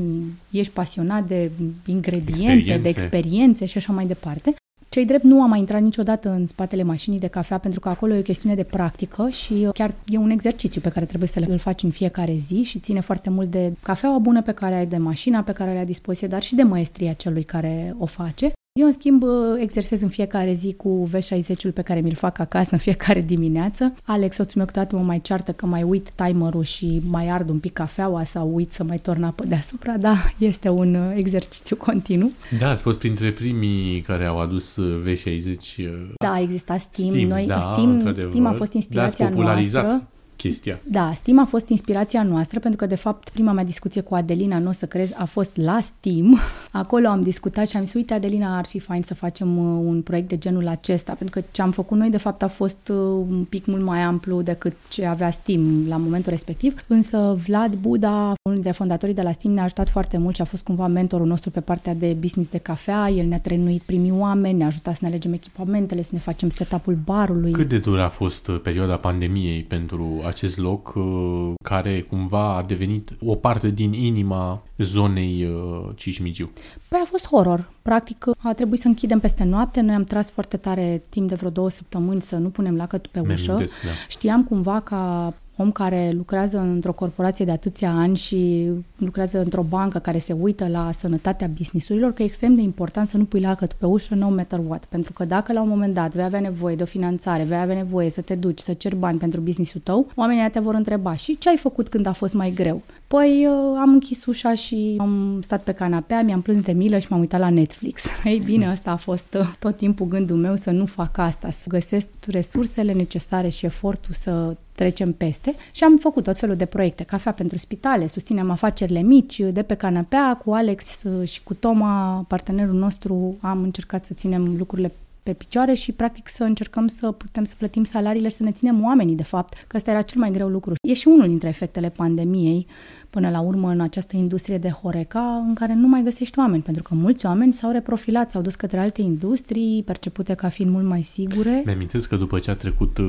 ești 0.50 0.74
pasionat 0.74 1.27
de 1.27 1.51
ingrediente, 1.86 2.51
Experiențe. 2.51 2.81
de 2.81 2.89
experiențe 2.89 3.65
și 3.65 3.77
așa 3.77 3.93
mai 3.93 4.05
departe. 4.05 4.53
Cei 4.89 5.05
drept 5.05 5.24
nu 5.24 5.41
am 5.41 5.50
mai 5.50 5.60
intrat 5.60 5.81
niciodată 5.81 6.29
în 6.29 6.46
spatele 6.46 6.84
mașinii 6.84 7.19
de 7.19 7.27
cafea 7.27 7.58
pentru 7.58 7.79
că 7.79 7.89
acolo 7.89 8.13
e 8.13 8.19
o 8.19 8.22
chestiune 8.22 8.55
de 8.55 8.63
practică 8.63 9.29
și 9.29 9.69
chiar 9.74 9.93
e 10.08 10.17
un 10.17 10.29
exercițiu 10.29 10.81
pe 10.81 10.89
care 10.89 11.05
trebuie 11.05 11.29
să 11.29 11.46
îl 11.48 11.58
faci 11.58 11.84
în 11.84 11.89
fiecare 11.89 12.36
zi 12.36 12.62
și 12.62 12.79
ține 12.79 13.00
foarte 13.00 13.29
mult 13.29 13.51
de 13.51 13.74
cafeaua 13.84 14.17
bună 14.17 14.41
pe 14.41 14.51
care 14.51 14.75
ai, 14.75 14.86
de 14.86 14.98
mașina 14.98 15.41
pe 15.41 15.51
care 15.51 15.69
o 15.69 15.74
ai 15.74 15.79
la 15.79 15.86
dispoziție, 15.86 16.27
dar 16.27 16.41
și 16.41 16.55
de 16.55 16.63
maestria 16.63 17.13
celui 17.13 17.43
care 17.43 17.96
o 17.98 18.05
face. 18.05 18.51
Eu, 18.79 18.86
în 18.86 18.91
schimb, 18.91 19.24
exersez 19.57 20.01
în 20.01 20.07
fiecare 20.07 20.53
zi 20.53 20.74
cu 20.74 21.09
V60-ul 21.13 21.74
pe 21.74 21.81
care 21.81 22.00
mi-l 22.00 22.15
fac 22.15 22.39
acasă 22.39 22.69
în 22.71 22.77
fiecare 22.77 23.21
dimineață. 23.21 23.93
Alex, 24.05 24.36
soțul 24.36 24.53
meu, 24.55 24.65
câteodată 24.65 24.95
mă 24.95 25.01
mai 25.01 25.19
ceartă 25.21 25.51
că 25.51 25.65
mai 25.65 25.83
uit 25.83 26.09
timerul 26.09 26.63
și 26.63 27.01
mai 27.09 27.27
ard 27.29 27.50
un 27.50 27.59
pic 27.59 27.74
cafeaua 27.74 28.24
sau 28.24 28.55
uit 28.55 28.71
să 28.71 28.83
mai 28.83 28.98
torn 28.98 29.24
apă 29.24 29.43
deasupra, 29.48 29.98
dar 29.98 30.33
este 30.38 30.69
un 30.69 31.12
exercițiu 31.15 31.75
continuu. 31.75 32.31
Da, 32.59 32.69
ați 32.69 32.81
fost 32.81 33.00
printre 33.00 33.31
primii 33.31 34.01
care 34.01 34.25
au 34.25 34.39
adus 34.39 34.79
V60. 34.79 35.89
Da, 36.17 36.39
exista 36.39 36.77
Steam. 36.77 37.09
Steam, 37.09 37.27
Noi, 37.27 37.45
da, 37.45 37.59
Steam, 37.59 37.89
într-adevăr. 37.89 38.29
Steam 38.29 38.45
a 38.45 38.51
fost 38.51 38.74
inspirația 38.74 39.25
Le-ați 39.25 39.36
popularizat 39.38 39.83
noastră. 39.83 40.07
Chestia. 40.41 40.79
Da, 40.84 41.12
Steam 41.13 41.39
a 41.39 41.46
fost 41.46 41.69
inspirația 41.69 42.24
noastră 42.24 42.60
pentru 42.60 42.79
că, 42.79 42.86
de 42.86 42.96
fapt, 42.96 43.29
prima 43.29 43.51
mea 43.51 43.63
discuție 43.63 44.01
cu 44.01 44.15
Adelina, 44.15 44.60
nu 44.60 44.67
o 44.67 44.72
să 44.72 44.86
crezi, 44.86 45.13
a 45.17 45.25
fost 45.25 45.51
la 45.58 45.79
Steam. 45.81 46.39
Acolo 46.72 47.08
am 47.08 47.22
discutat 47.22 47.67
și 47.67 47.77
am 47.77 47.84
zis, 47.84 47.93
uite, 47.93 48.13
Adelina, 48.13 48.58
ar 48.58 48.65
fi 48.65 48.79
fain 48.79 49.01
să 49.01 49.13
facem 49.13 49.58
uh, 49.58 49.86
un 49.86 50.01
proiect 50.01 50.27
de 50.27 50.38
genul 50.38 50.67
acesta, 50.67 51.13
pentru 51.13 51.39
că 51.39 51.48
ce 51.51 51.62
am 51.62 51.72
făcut 51.72 51.98
noi, 51.98 52.10
de 52.10 52.17
fapt, 52.17 52.43
a 52.43 52.48
fost 52.48 52.89
uh, 52.89 52.96
un 53.29 53.46
pic 53.50 53.65
mult 53.65 53.84
mai 53.84 54.00
amplu 54.00 54.41
decât 54.41 54.74
ce 54.89 55.05
avea 55.05 55.29
Steam 55.29 55.88
la 55.88 55.98
momentul 55.98 56.31
respectiv. 56.31 56.84
Însă 56.88 57.36
Vlad 57.48 57.74
Buda, 57.75 58.17
unul 58.17 58.53
dintre 58.53 58.72
fondatorii 58.72 59.15
de 59.15 59.22
la 59.22 59.31
Steam, 59.31 59.53
ne-a 59.53 59.63
ajutat 59.63 59.89
foarte 59.89 60.17
mult 60.17 60.36
și 60.36 60.41
a 60.41 60.46
fost 60.46 60.63
cumva 60.63 60.88
mentorul 60.88 61.27
nostru 61.27 61.50
pe 61.50 61.60
partea 61.60 61.93
de 61.93 62.15
business 62.19 62.50
de 62.50 62.58
cafea. 62.58 63.10
El 63.10 63.25
ne-a 63.25 63.39
trenuit 63.39 63.81
primii 63.81 64.12
oameni, 64.12 64.58
ne-a 64.58 64.67
ajutat 64.67 64.93
să 64.93 65.00
ne 65.01 65.08
alegem 65.08 65.34
echipamentele, 65.34 66.01
să 66.01 66.10
ne 66.13 66.19
facem 66.19 66.50
setup-ul 66.50 66.98
barului. 67.05 67.51
Cât 67.51 67.69
de 67.69 67.77
dură 67.77 68.03
a 68.03 68.10
fost 68.10 68.48
uh, 68.48 68.60
perioada 68.63 68.96
pandemiei 68.96 69.63
pentru 69.63 70.22
acest 70.29 70.57
loc 70.57 70.93
uh, 70.95 71.53
care 71.63 72.01
cumva 72.01 72.55
a 72.55 72.63
devenit 72.63 73.15
o 73.25 73.36
parte 73.36 73.69
din 73.69 73.93
inima 73.93 74.63
zonei 74.77 75.45
uh, 75.45 75.89
Cismigiu? 75.95 76.50
Păi 76.88 77.00
a 77.03 77.05
fost 77.05 77.27
horror. 77.27 77.71
Practic 77.81 78.25
a 78.38 78.53
trebuit 78.53 78.79
să 78.79 78.88
închidem 78.88 79.19
peste 79.19 79.43
noapte. 79.43 79.81
Noi 79.81 79.95
am 79.95 80.03
tras 80.03 80.29
foarte 80.29 80.57
tare 80.57 81.03
timp 81.09 81.27
de 81.27 81.36
vreo 81.36 81.50
două 81.50 81.69
săptămâni 81.69 82.21
să 82.21 82.36
nu 82.36 82.50
punem 82.50 82.75
lacătul 82.75 83.12
pe 83.13 83.19
ușă. 83.19 83.51
Mi-amintesc, 83.51 83.81
da. 83.81 83.89
Știam 84.07 84.43
cumva 84.43 84.79
ca 84.79 85.33
om 85.62 85.72
care 85.72 86.12
lucrează 86.16 86.60
într-o 86.60 86.94
corporație 86.94 87.46
de 87.46 87.51
atâția 87.51 87.92
ani 87.92 88.16
și 88.16 88.70
lucrează 88.98 89.39
într-o 89.39 89.63
bancă 89.70 90.00
care 90.00 90.18
se 90.18 90.34
uită 90.34 90.68
la 90.68 90.92
sănătatea 90.92 91.50
businessurilor, 91.58 92.13
că 92.13 92.22
e 92.22 92.26
extrem 92.26 92.56
de 92.56 92.62
important 92.62 93.08
să 93.08 93.17
nu 93.17 93.24
pui 93.24 93.39
lacăt 93.39 93.74
pe 93.74 93.86
ușă 93.86 94.15
no 94.15 94.30
matter 94.30 94.60
what. 94.67 94.86
Pentru 94.86 95.13
că 95.13 95.26
dacă 95.26 95.54
la 95.54 95.62
un 95.62 95.69
moment 95.69 95.93
dat 95.93 96.13
vei 96.13 96.24
avea 96.24 96.39
nevoie 96.39 96.76
de 96.76 96.84
o 96.84 96.86
finanțare, 96.86 97.43
vei 97.43 97.60
avea 97.60 97.76
nevoie 97.76 98.10
să 98.10 98.22
te 98.22 98.36
duci, 98.36 98.60
să 98.60 98.74
ceri 98.74 98.95
bani 98.95 99.19
pentru 99.19 99.41
businessul 99.41 99.82
tău, 99.84 100.08
oamenii 100.15 100.50
te 100.50 100.60
vor 100.60 100.74
întreba 100.74 101.15
și 101.15 101.38
ce 101.38 101.50
ai 101.50 101.58
făcut 101.58 101.88
când 101.88 102.06
a 102.06 102.12
fost 102.12 102.34
mai 102.34 102.52
greu? 102.52 102.82
Păi 103.10 103.48
am 103.80 103.89
închis 103.89 104.26
ușa 104.26 104.54
și 104.54 104.95
am 104.98 105.39
stat 105.41 105.63
pe 105.63 105.72
canapea, 105.72 106.22
mi-am 106.22 106.41
plâns 106.41 106.62
de 106.62 106.72
milă 106.72 107.00
și 107.00 107.08
m-am 107.10 107.19
uitat 107.19 107.39
la 107.39 107.50
Netflix. 107.50 108.04
Ei 108.24 108.39
bine, 108.39 108.72
ăsta 108.72 108.91
a 108.91 108.95
fost 108.95 109.34
uh, 109.39 109.54
tot 109.60 109.78
timpul 109.78 110.08
gândul 110.08 110.38
meu 110.38 110.56
să 110.56 110.72
nu 110.72 110.86
fac 110.86 111.17
asta, 111.17 111.50
să 111.50 111.65
găsesc 111.67 112.08
resursele 112.28 112.93
necesare 112.93 113.50
și 113.50 113.65
efortul 113.65 114.13
să 114.13 114.56
trecem 114.76 115.12
peste 115.12 115.56
și 115.72 115.84
am 115.84 115.98
făcut 115.98 116.24
tot 116.24 116.38
felul 116.38 116.56
de 116.56 116.65
proiecte, 116.65 117.04
cafea 117.04 117.32
pentru 117.32 117.58
spitale, 117.58 118.08
susținem 118.08 118.52
afacerile 118.52 119.02
mici 119.02 119.39
de 119.39 119.62
pe 119.62 119.74
canapea 119.74 120.41
cu 120.45 120.54
Alex 120.54 121.04
și 121.24 121.43
cu 121.43 121.54
Toma, 121.54 122.26
partenerul 122.28 122.76
nostru, 122.76 123.38
am 123.41 123.63
încercat 123.63 124.06
să 124.06 124.13
ținem 124.13 124.56
lucrurile 124.58 124.91
pe 125.30 125.36
picioare 125.36 125.74
și 125.74 125.92
practic 125.92 126.28
să 126.28 126.44
încercăm 126.44 126.88
să 126.88 127.12
putem 127.12 127.44
să 127.44 127.54
plătim 127.58 127.84
salariile 127.84 128.30
și 128.30 128.36
să 128.36 128.44
ne 128.44 128.52
ținem 128.52 128.84
oamenii, 128.84 129.15
de 129.15 129.24
fapt, 129.24 129.54
că 129.68 129.78
ăsta 129.78 129.92
era 129.92 130.02
cel 130.02 130.20
mai 130.20 130.32
greu 130.32 130.48
lucru. 130.48 130.74
E 130.82 130.94
și 130.94 131.08
unul 131.08 131.28
dintre 131.28 131.48
efectele 131.48 131.89
pandemiei, 131.89 132.68
până 133.10 133.30
la 133.30 133.39
urmă, 133.39 133.70
în 133.70 133.80
această 133.80 134.18
industrie 134.18 134.58
de 134.58 134.70
Horeca, 134.70 135.44
în 135.48 135.54
care 135.54 135.74
nu 135.74 135.88
mai 135.88 136.04
găsești 136.04 136.39
oameni, 136.39 136.62
pentru 136.62 136.84
că 136.84 136.96
mulți 136.96 137.26
oameni 137.26 137.54
s-au 137.54 137.72
reprofilat, 137.72 138.32
s-au 138.32 138.42
dus 138.42 138.56
către 138.56 138.80
alte 138.80 139.02
industrii, 139.02 139.84
percepute 139.84 140.34
ca 140.34 140.50
fiind 140.50 140.72
mult 140.72 140.86
mai 140.86 141.04
sigure. 141.04 141.62
Mi-amintesc 141.65 142.10
că 142.10 142.15
după 142.15 142.39
ce 142.39 142.52
a 142.52 142.56
trecut 142.56 142.98
uh, 142.98 143.08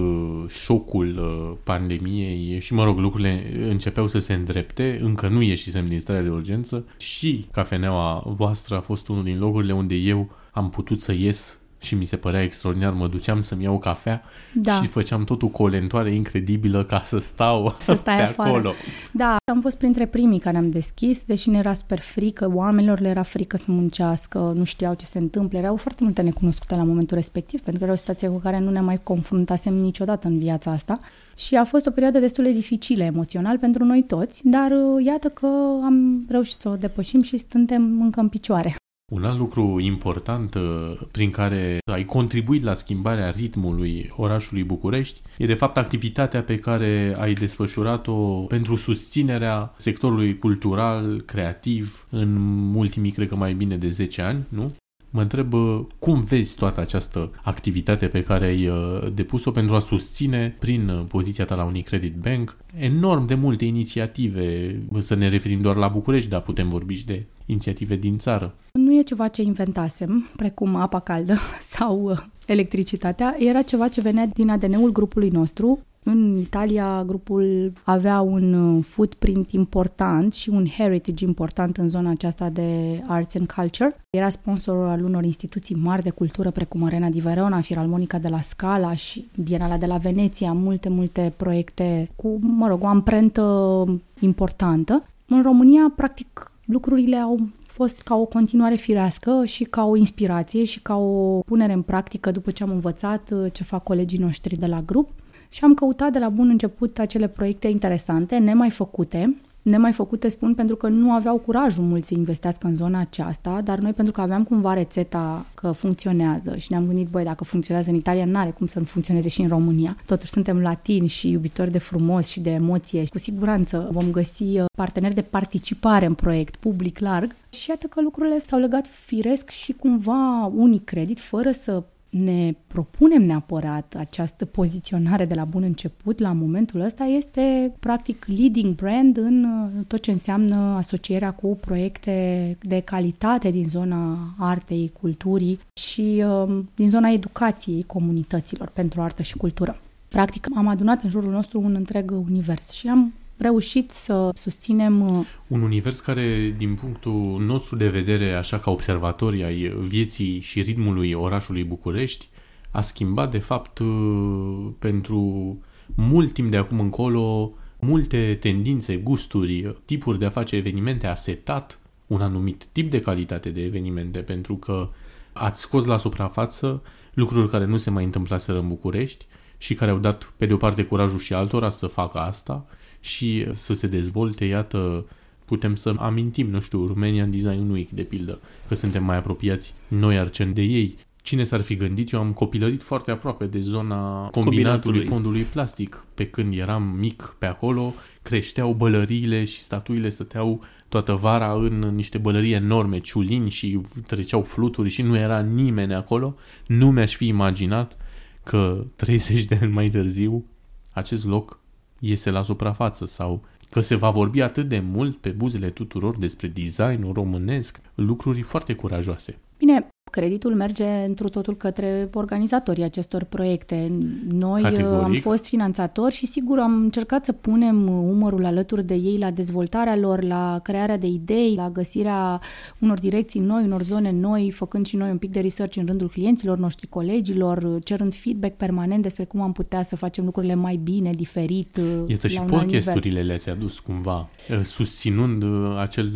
șocul 0.48 1.18
uh, 1.18 1.56
pandemiei 1.64 2.60
și, 2.60 2.74
mă 2.74 2.84
rog, 2.84 2.98
lucrurile 2.98 3.42
începeau 3.68 4.08
să 4.08 4.18
se 4.18 4.32
îndrepte, 4.32 4.98
încă 5.02 5.28
nu 5.28 5.42
ieșisem 5.42 5.84
din 5.84 6.00
starea 6.00 6.22
de 6.22 6.30
urgență 6.30 6.84
și 6.98 7.46
cafeneaua 7.52 8.22
voastră 8.26 8.76
a 8.76 8.80
fost 8.80 9.08
unul 9.08 9.24
din 9.24 9.38
locurile 9.38 9.72
unde 9.72 9.94
eu 9.94 10.30
am 10.52 10.70
putut 10.70 11.00
să 11.00 11.12
ies 11.12 11.59
și 11.82 11.94
mi 11.94 12.04
se 12.04 12.16
părea 12.16 12.42
extraordinar. 12.42 12.92
Mă 12.92 13.06
duceam 13.08 13.40
să-mi 13.40 13.62
iau 13.62 13.78
cafea 13.78 14.22
Da. 14.54 14.72
și 14.72 14.86
făceam 14.86 15.24
tot 15.24 15.42
o 15.42 15.46
colentoare 15.48 16.14
incredibilă 16.14 16.84
ca 16.84 17.02
să 17.04 17.18
stau 17.18 17.74
Să 17.78 17.94
stai 17.94 18.16
pe 18.16 18.22
afară. 18.22 18.48
acolo. 18.48 18.72
Da, 19.12 19.36
am 19.52 19.60
fost 19.60 19.76
printre 19.78 20.06
primii 20.06 20.38
care 20.38 20.56
am 20.56 20.70
deschis, 20.70 21.24
deși 21.24 21.50
ne 21.50 21.58
era 21.58 21.72
super 21.72 21.98
frică, 21.98 22.50
oamenilor 22.54 23.00
le 23.00 23.08
era 23.08 23.22
frică 23.22 23.56
să 23.56 23.70
muncească, 23.70 24.52
nu 24.56 24.64
știau 24.64 24.94
ce 24.94 25.04
se 25.04 25.18
întâmplă, 25.18 25.58
erau 25.58 25.76
foarte 25.76 26.04
multe 26.04 26.22
necunoscute 26.22 26.74
la 26.74 26.82
momentul 26.82 27.16
respectiv, 27.16 27.60
pentru 27.60 27.78
că 27.78 27.84
era 27.84 27.92
o 27.92 27.96
situație 27.98 28.28
cu 28.28 28.38
care 28.38 28.58
nu 28.58 28.70
ne 28.70 28.80
mai 28.80 29.00
confruntasem 29.02 29.74
niciodată 29.74 30.26
în 30.28 30.38
viața 30.38 30.70
asta. 30.70 31.00
Și 31.36 31.54
a 31.56 31.64
fost 31.64 31.86
o 31.86 31.90
perioadă 31.90 32.18
destul 32.18 32.44
de 32.44 32.52
dificilă 32.52 33.02
emoțional 33.02 33.58
pentru 33.58 33.84
noi 33.84 34.02
toți, 34.06 34.40
dar 34.44 34.70
uh, 34.70 35.04
iată 35.04 35.28
că 35.28 35.46
am 35.84 36.24
reușit 36.28 36.60
să 36.60 36.68
o 36.68 36.76
depășim 36.76 37.22
și 37.22 37.36
suntem 37.50 38.00
încă 38.02 38.20
în 38.20 38.28
picioare. 38.28 38.74
Un 39.10 39.24
alt 39.24 39.38
lucru 39.38 39.80
important 39.80 40.54
uh, 40.54 40.62
prin 41.10 41.30
care 41.30 41.78
ai 41.84 42.04
contribuit 42.04 42.62
la 42.62 42.74
schimbarea 42.74 43.30
ritmului 43.30 44.12
orașului 44.16 44.64
București 44.64 45.20
e 45.38 45.46
de 45.46 45.54
fapt 45.54 45.76
activitatea 45.76 46.42
pe 46.42 46.58
care 46.58 47.16
ai 47.18 47.32
desfășurat-o 47.32 48.40
pentru 48.40 48.74
susținerea 48.74 49.72
sectorului 49.76 50.38
cultural, 50.38 51.20
creativ 51.20 52.06
în 52.10 52.36
ultimii, 52.74 53.10
cred 53.10 53.28
că 53.28 53.36
mai 53.36 53.52
bine 53.52 53.76
de 53.76 53.88
10 53.88 54.22
ani, 54.22 54.46
nu? 54.48 54.74
Mă 55.12 55.20
întreb 55.20 55.52
uh, 55.52 55.80
cum 55.98 56.20
vezi 56.20 56.56
toată 56.56 56.80
această 56.80 57.30
activitate 57.42 58.06
pe 58.06 58.22
care 58.22 58.46
ai 58.46 58.68
uh, 58.68 59.12
depus-o 59.14 59.50
pentru 59.50 59.74
a 59.74 59.78
susține 59.78 60.56
prin 60.58 60.88
uh, 60.88 61.04
poziția 61.08 61.44
ta 61.44 61.54
la 61.54 61.64
Unicredit 61.64 62.14
Bank 62.14 62.56
enorm 62.76 63.26
de 63.26 63.34
multe 63.34 63.64
inițiative, 63.64 64.76
să 64.98 65.14
ne 65.14 65.28
referim 65.28 65.60
doar 65.60 65.76
la 65.76 65.88
București, 65.88 66.28
dar 66.28 66.40
putem 66.40 66.68
vorbi 66.68 66.94
și 66.94 67.06
de 67.06 67.24
inițiative 67.50 67.96
din 67.96 68.18
țară. 68.18 68.54
Nu 68.72 68.94
e 68.94 69.02
ceva 69.02 69.28
ce 69.28 69.42
inventasem, 69.42 70.30
precum 70.36 70.76
apa 70.76 71.00
caldă 71.00 71.38
sau 71.74 72.10
uh, 72.10 72.18
electricitatea, 72.46 73.36
era 73.38 73.62
ceva 73.62 73.88
ce 73.88 74.00
venea 74.00 74.26
din 74.26 74.50
ADN-ul 74.50 74.92
grupului 74.92 75.28
nostru. 75.28 75.78
În 76.02 76.36
Italia, 76.36 77.04
grupul 77.06 77.72
avea 77.84 78.20
un 78.20 78.52
uh, 78.52 78.84
footprint 78.84 79.50
important 79.50 80.32
și 80.32 80.48
un 80.48 80.66
heritage 80.66 81.24
important 81.24 81.76
în 81.76 81.88
zona 81.88 82.10
aceasta 82.10 82.48
de 82.48 83.00
arts 83.06 83.34
and 83.34 83.52
culture. 83.52 83.96
Era 84.10 84.28
sponsorul 84.28 84.88
al 84.88 85.04
unor 85.04 85.24
instituții 85.24 85.74
mari 85.74 86.02
de 86.02 86.10
cultură, 86.10 86.50
precum 86.50 86.84
Arena 86.84 87.08
di 87.08 87.20
Verona, 87.20 87.60
Firalmonica 87.60 88.18
de 88.18 88.28
la 88.28 88.40
Scala 88.40 88.94
și 88.94 89.28
Bienala 89.42 89.76
de 89.76 89.86
la 89.86 89.96
Veneția, 89.96 90.52
multe, 90.52 90.88
multe 90.88 91.32
proiecte 91.36 92.10
cu, 92.16 92.38
mă 92.40 92.68
rog, 92.68 92.82
o 92.82 92.86
amprentă 92.86 93.84
importantă. 94.20 95.04
În 95.26 95.42
România, 95.42 95.92
practic, 95.96 96.52
lucrurile 96.70 97.16
au 97.16 97.48
fost 97.66 98.00
ca 98.00 98.14
o 98.14 98.24
continuare 98.24 98.74
firească 98.74 99.42
și 99.44 99.64
ca 99.64 99.84
o 99.84 99.96
inspirație 99.96 100.64
și 100.64 100.80
ca 100.80 100.96
o 100.96 101.38
punere 101.38 101.72
în 101.72 101.82
practică 101.82 102.30
după 102.30 102.50
ce 102.50 102.62
am 102.62 102.70
învățat 102.70 103.30
uh, 103.30 103.52
ce 103.52 103.62
fac 103.62 103.82
colegii 103.82 104.18
noștri 104.18 104.56
de 104.56 104.66
la 104.66 104.80
grup. 104.80 105.08
Și 105.48 105.64
am 105.64 105.74
căutat 105.74 106.12
de 106.12 106.18
la 106.18 106.28
bun 106.28 106.48
început 106.48 106.98
acele 106.98 107.28
proiecte 107.28 107.68
interesante, 107.68 108.38
nemai 108.38 108.70
făcute, 108.70 109.36
nemai 109.62 109.92
făcute 109.92 110.28
spun 110.28 110.54
pentru 110.54 110.76
că 110.76 110.88
nu 110.88 111.12
aveau 111.12 111.36
curajul 111.36 111.84
mulți 111.84 112.08
să 112.08 112.14
investească 112.14 112.66
în 112.66 112.76
zona 112.76 113.00
aceasta, 113.00 113.60
dar 113.64 113.78
noi 113.78 113.92
pentru 113.92 114.12
că 114.12 114.20
aveam 114.20 114.44
cumva 114.44 114.74
rețeta 114.74 115.46
că 115.54 115.72
funcționează 115.72 116.56
și 116.56 116.66
ne-am 116.70 116.86
gândit, 116.86 117.08
băi, 117.08 117.24
dacă 117.24 117.44
funcționează 117.44 117.90
în 117.90 117.96
Italia, 117.96 118.24
n-are 118.24 118.50
cum 118.50 118.66
să 118.66 118.78
nu 118.78 118.84
funcționeze 118.84 119.28
și 119.28 119.40
în 119.40 119.48
România. 119.48 119.96
Totuși 120.06 120.32
suntem 120.32 120.60
latini 120.60 121.06
și 121.06 121.30
iubitori 121.30 121.70
de 121.70 121.78
frumos 121.78 122.26
și 122.26 122.40
de 122.40 122.50
emoție. 122.50 123.04
Cu 123.08 123.18
siguranță 123.18 123.88
vom 123.90 124.10
găsi 124.10 124.42
uh, 124.42 124.64
parteneri 124.76 125.14
de 125.14 125.22
participare 125.22 126.06
în 126.06 126.14
proiect, 126.14 126.56
public 126.56 126.98
larg. 126.98 127.34
Și 127.50 127.70
iată 127.70 127.86
că 127.86 128.00
lucrurile 128.00 128.38
s-au 128.38 128.58
legat 128.58 128.86
firesc 128.86 129.50
și 129.50 129.72
cumva 129.72 130.52
unii 130.54 130.80
credit, 130.84 131.20
fără 131.20 131.50
să 131.50 131.82
ne 132.10 132.54
propunem 132.66 133.22
neapărat 133.22 133.94
această 133.98 134.44
poziționare 134.44 135.24
de 135.24 135.34
la 135.34 135.44
bun 135.44 135.62
început, 135.62 136.18
la 136.18 136.32
momentul 136.32 136.80
ăsta, 136.80 137.04
este 137.04 137.74
practic 137.80 138.24
leading 138.26 138.74
brand 138.74 139.16
în 139.16 139.44
uh, 139.44 139.84
tot 139.86 140.00
ce 140.00 140.10
înseamnă 140.10 140.56
asocierea 140.56 141.32
cu 141.32 141.58
proiecte 141.60 142.56
de 142.62 142.80
calitate 142.80 143.50
din 143.50 143.68
zona 143.68 144.18
artei, 144.38 144.92
culturii 145.00 145.58
și 145.72 146.24
uh, 146.26 146.58
din 146.74 146.88
zona 146.88 147.08
educației 147.08 147.82
comunităților 147.82 148.68
pentru 148.68 149.00
artă 149.00 149.22
și 149.22 149.36
cultură. 149.36 149.80
Practic 150.08 150.46
am 150.54 150.66
adunat 150.66 151.02
în 151.02 151.10
jurul 151.10 151.30
nostru 151.30 151.60
un 151.60 151.74
întreg 151.74 152.10
univers 152.10 152.70
și 152.70 152.88
am 152.88 153.12
reușit 153.40 153.90
să 153.90 154.30
susținem... 154.34 155.18
Uh, 155.18 155.26
Un 155.46 155.62
univers 155.62 156.00
care, 156.00 156.54
din 156.56 156.74
punctul 156.74 157.36
nostru 157.40 157.76
de 157.76 157.88
vedere, 157.88 158.32
așa 158.32 158.58
ca 158.58 158.70
observatori 158.70 159.44
ai 159.44 159.72
vieții 159.78 160.40
și 160.40 160.62
ritmului 160.62 161.12
orașului 161.12 161.64
București, 161.64 162.28
a 162.70 162.80
schimbat, 162.80 163.30
de 163.30 163.38
fapt, 163.38 163.78
uh, 163.78 164.68
pentru 164.78 165.58
mult 165.94 166.32
timp 166.32 166.50
de 166.50 166.56
acum 166.56 166.80
încolo, 166.80 167.52
multe 167.80 168.36
tendințe, 168.40 168.96
gusturi, 168.96 169.76
tipuri 169.84 170.18
de 170.18 170.24
a 170.24 170.30
face 170.30 170.56
evenimente, 170.56 171.06
a 171.06 171.14
setat 171.14 171.78
un 172.08 172.20
anumit 172.20 172.64
tip 172.64 172.90
de 172.90 173.00
calitate 173.00 173.50
de 173.50 173.62
evenimente, 173.62 174.18
pentru 174.18 174.56
că 174.56 174.88
ați 175.32 175.60
scos 175.60 175.84
la 175.84 175.96
suprafață 175.96 176.82
lucruri 177.14 177.50
care 177.50 177.64
nu 177.64 177.76
se 177.76 177.90
mai 177.90 178.04
întâmplaseră 178.04 178.58
în 178.58 178.68
București 178.68 179.26
și 179.58 179.74
care 179.74 179.90
au 179.90 179.98
dat, 179.98 180.32
pe 180.36 180.46
de 180.46 180.52
o 180.52 180.56
parte, 180.56 180.84
curajul 180.84 181.18
și 181.18 181.34
altora 181.34 181.70
să 181.70 181.86
facă 181.86 182.18
asta 182.18 182.66
și 183.00 183.46
să 183.54 183.74
se 183.74 183.86
dezvolte, 183.86 184.44
iată, 184.44 185.06
putem 185.44 185.74
să 185.74 185.94
amintim, 185.98 186.50
nu 186.50 186.60
știu, 186.60 186.86
Romanian 186.86 187.30
Design 187.30 187.70
Week, 187.70 187.90
de 187.90 188.02
pildă, 188.02 188.40
că 188.68 188.74
suntem 188.74 189.04
mai 189.04 189.16
apropiați 189.16 189.74
noi 189.88 190.18
arceni 190.18 190.54
de 190.54 190.62
ei. 190.62 190.96
Cine 191.22 191.44
s-ar 191.44 191.60
fi 191.60 191.76
gândit? 191.76 192.10
Eu 192.10 192.20
am 192.20 192.32
copilărit 192.32 192.82
foarte 192.82 193.10
aproape 193.10 193.46
de 193.46 193.60
zona 193.60 193.96
combinatului, 193.96 194.42
combinatului 194.42 195.04
fondului 195.04 195.42
plastic. 195.42 196.04
Pe 196.14 196.26
când 196.26 196.54
eram 196.58 196.82
mic 196.82 197.36
pe 197.38 197.46
acolo, 197.46 197.94
creșteau 198.22 198.72
bălăriile 198.72 199.44
și 199.44 199.60
statuile 199.60 200.08
stăteau 200.08 200.64
toată 200.88 201.14
vara 201.14 201.52
în 201.52 201.78
niște 201.78 202.18
bălării 202.18 202.52
enorme, 202.52 202.98
ciulini 202.98 203.50
și 203.50 203.80
treceau 204.06 204.42
fluturi 204.42 204.88
și 204.88 205.02
nu 205.02 205.16
era 205.16 205.40
nimeni 205.40 205.94
acolo. 205.94 206.36
Nu 206.66 206.90
mi-aș 206.90 207.16
fi 207.16 207.26
imaginat 207.26 207.96
că 208.44 208.84
30 208.96 209.44
de 209.44 209.58
ani 209.62 209.72
mai 209.72 209.88
târziu 209.88 210.44
acest 210.92 211.26
loc 211.26 211.59
iese 212.00 212.30
la 212.30 212.42
suprafață 212.42 213.06
sau 213.06 213.42
că 213.70 213.80
se 213.80 213.94
va 213.94 214.10
vorbi 214.10 214.40
atât 214.40 214.68
de 214.68 214.78
mult 214.78 215.16
pe 215.16 215.28
buzele 215.28 215.70
tuturor 215.70 216.18
despre 216.18 216.48
designul 216.48 217.12
românesc, 217.12 217.80
lucruri 217.94 218.42
foarte 218.42 218.74
curajoase. 218.74 219.38
Bine, 219.58 219.88
Creditul 220.10 220.54
merge 220.54 220.84
întru 221.06 221.28
totul 221.28 221.56
către 221.56 222.08
organizatorii 222.14 222.82
acestor 222.82 223.24
proiecte. 223.24 223.92
Noi 224.28 224.62
uh, 224.62 224.68
Categoric. 224.68 225.04
am 225.04 225.14
fost 225.20 225.46
finanțatori 225.46 226.14
și 226.14 226.26
sigur 226.26 226.58
am 226.58 226.72
încercat 226.72 227.24
să 227.24 227.32
punem 227.32 227.88
umărul 227.88 228.44
alături 228.44 228.84
de 228.84 228.94
ei 228.94 229.18
la 229.18 229.30
dezvoltarea 229.30 229.96
lor, 229.96 230.22
la 230.22 230.60
crearea 230.62 230.98
de 230.98 231.06
idei, 231.06 231.54
la 231.56 231.70
găsirea 231.70 232.40
unor 232.78 232.98
direcții 232.98 233.40
noi, 233.40 233.64
unor 233.64 233.82
zone 233.82 234.10
noi, 234.12 234.50
făcând 234.50 234.86
și 234.86 234.96
noi 234.96 235.10
un 235.10 235.18
pic 235.18 235.30
de 235.30 235.40
research 235.40 235.76
în 235.76 235.86
rândul 235.86 236.08
clienților 236.08 236.58
noștri, 236.58 236.86
colegilor, 236.86 237.78
cerând 237.84 238.14
feedback 238.14 238.56
permanent 238.56 239.02
despre 239.02 239.24
cum 239.24 239.40
am 239.40 239.52
putea 239.52 239.82
să 239.82 239.96
facem 239.96 240.24
lucrurile 240.24 240.54
mai 240.54 240.76
bine, 240.76 241.10
diferit. 241.10 241.76
Uh, 241.76 241.84
Iată 242.06 242.28
și 242.28 242.40
podcasturile 242.40 243.22
le-ați 243.22 243.48
adus 243.48 243.78
cumva, 243.78 244.28
uh, 244.50 244.60
susținând 244.62 245.44
acel 245.78 246.08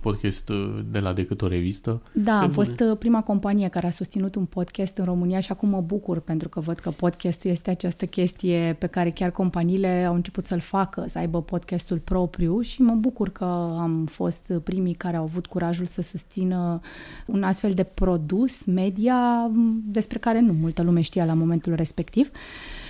podcast 0.00 0.50
de 0.90 0.98
la 0.98 1.12
Decât 1.12 1.42
o 1.42 1.46
revistă. 1.46 2.02
Da, 2.12 2.40
am 2.40 2.50
fost 2.50 2.84
prima 2.98 3.20
companie 3.20 3.32
care 3.70 3.86
a 3.86 3.90
susținut 3.90 4.34
un 4.34 4.44
podcast 4.44 4.96
în 4.96 5.04
România 5.04 5.40
și 5.40 5.52
acum 5.52 5.68
mă 5.68 5.80
bucur 5.80 6.20
pentru 6.20 6.48
că 6.48 6.60
văd 6.60 6.78
că 6.78 6.90
podcastul 6.90 7.50
este 7.50 7.70
această 7.70 8.06
chestie 8.06 8.76
pe 8.78 8.86
care 8.86 9.10
chiar 9.10 9.30
companiile 9.30 10.04
au 10.08 10.14
început 10.14 10.46
să-l 10.46 10.60
facă, 10.60 11.04
să 11.06 11.18
aibă 11.18 11.42
podcastul 11.42 11.98
propriu 11.98 12.60
și 12.60 12.82
mă 12.82 12.94
bucur 12.94 13.30
că 13.30 13.44
am 13.78 14.06
fost 14.10 14.52
primii 14.64 14.94
care 14.94 15.16
au 15.16 15.22
avut 15.22 15.46
curajul 15.46 15.86
să 15.86 16.02
susțină 16.02 16.80
un 17.26 17.42
astfel 17.42 17.72
de 17.72 17.82
produs 17.82 18.64
media 18.64 19.50
despre 19.84 20.18
care 20.18 20.40
nu 20.40 20.52
multă 20.52 20.82
lume 20.82 21.00
știa 21.00 21.24
la 21.24 21.34
momentul 21.34 21.74
respectiv. 21.74 22.30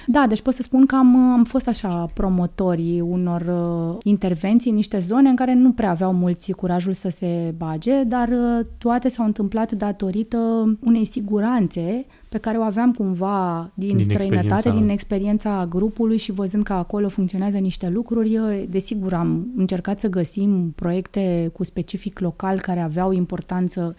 Da, 0.06 0.26
deci 0.28 0.42
pot 0.42 0.54
să 0.54 0.62
spun 0.62 0.86
că 0.86 0.94
am, 0.94 1.32
am 1.32 1.44
fost 1.44 1.68
așa 1.68 2.10
promotorii 2.14 3.00
unor 3.00 3.40
uh, 3.40 3.96
intervenții 4.02 4.70
în 4.70 4.76
niște 4.76 4.98
zone 4.98 5.28
în 5.28 5.36
care 5.36 5.54
nu 5.54 5.72
prea 5.72 5.90
aveau 5.90 6.12
mulți 6.12 6.52
curajul 6.52 6.92
să 6.92 7.08
se 7.08 7.54
bage, 7.56 8.02
dar 8.02 8.28
uh, 8.28 8.66
toate 8.78 9.08
s-au 9.08 9.24
întâmplat 9.24 9.72
datorită 9.72 10.38
unei 10.80 11.04
siguranțe 11.04 12.06
pe 12.34 12.40
care 12.40 12.58
o 12.58 12.62
aveam 12.62 12.92
cumva 12.92 13.70
din, 13.74 13.96
din 13.96 14.04
străinătate, 14.04 14.44
experiența. 14.44 14.80
din 14.80 14.88
experiența 14.88 15.66
grupului 15.68 16.16
și 16.16 16.32
văzând 16.32 16.64
că 16.64 16.72
acolo 16.72 17.08
funcționează 17.08 17.58
niște 17.58 17.88
lucruri, 17.88 18.38
desigur 18.68 19.12
am 19.12 19.46
încercat 19.56 20.00
să 20.00 20.08
găsim 20.08 20.72
proiecte 20.76 21.50
cu 21.52 21.64
specific 21.64 22.18
local 22.18 22.60
care 22.60 22.80
aveau 22.80 23.12
importanță 23.12 23.94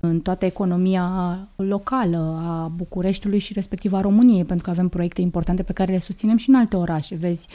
în 0.00 0.20
toată 0.20 0.44
economia 0.44 1.38
locală 1.56 2.42
a 2.42 2.72
Bucureștiului 2.76 3.38
și 3.38 3.52
respectiv 3.52 3.92
a 3.92 4.00
României, 4.00 4.44
pentru 4.44 4.64
că 4.64 4.70
avem 4.70 4.88
proiecte 4.88 5.20
importante 5.20 5.62
pe 5.62 5.72
care 5.72 5.92
le 5.92 5.98
susținem 5.98 6.36
și 6.36 6.48
în 6.48 6.54
alte 6.54 6.76
orașe. 6.76 7.14
Vezi 7.14 7.48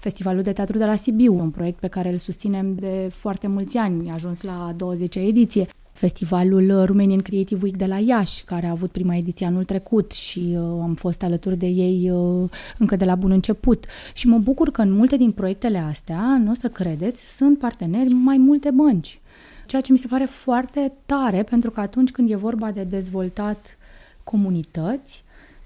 Festivalul 0.00 0.42
de 0.42 0.52
Teatru 0.52 0.78
de 0.78 0.84
la 0.84 0.96
Sibiu, 0.96 1.34
un 1.38 1.50
proiect 1.50 1.78
pe 1.78 1.88
care 1.88 2.10
îl 2.10 2.18
susținem 2.18 2.74
de 2.74 3.10
foarte 3.12 3.46
mulți 3.48 3.76
ani, 3.76 4.10
a 4.10 4.12
ajuns 4.12 4.42
la 4.42 4.74
20-a 4.74 5.20
ediție. 5.20 5.66
Festivalul 5.92 6.84
Romanian 6.84 7.20
Creative 7.20 7.60
Week 7.62 7.76
de 7.76 7.86
la 7.86 7.98
Iași, 7.98 8.44
care 8.44 8.66
a 8.66 8.70
avut 8.70 8.90
prima 8.90 9.16
ediție 9.16 9.46
anul 9.46 9.64
trecut 9.64 10.12
și 10.12 10.38
uh, 10.38 10.58
am 10.58 10.94
fost 10.94 11.22
alături 11.22 11.56
de 11.56 11.66
ei 11.66 12.10
uh, 12.10 12.50
încă 12.78 12.96
de 12.96 13.04
la 13.04 13.14
bun 13.14 13.30
început. 13.30 13.84
Și 14.14 14.26
mă 14.26 14.38
bucur 14.38 14.70
că 14.70 14.82
în 14.82 14.92
multe 14.92 15.16
din 15.16 15.30
proiectele 15.30 15.78
astea, 15.78 16.38
nu 16.42 16.50
o 16.50 16.54
să 16.54 16.68
credeți, 16.68 17.36
sunt 17.36 17.58
parteneri 17.58 18.12
mai 18.12 18.36
multe 18.36 18.70
bănci. 18.70 19.20
Ceea 19.66 19.82
ce 19.82 19.92
mi 19.92 19.98
se 19.98 20.06
pare 20.06 20.24
foarte 20.24 20.92
tare, 21.06 21.42
pentru 21.42 21.70
că 21.70 21.80
atunci 21.80 22.10
când 22.10 22.30
e 22.30 22.36
vorba 22.36 22.70
de 22.70 22.82
dezvoltat 22.82 23.76
comunități, 24.24 25.24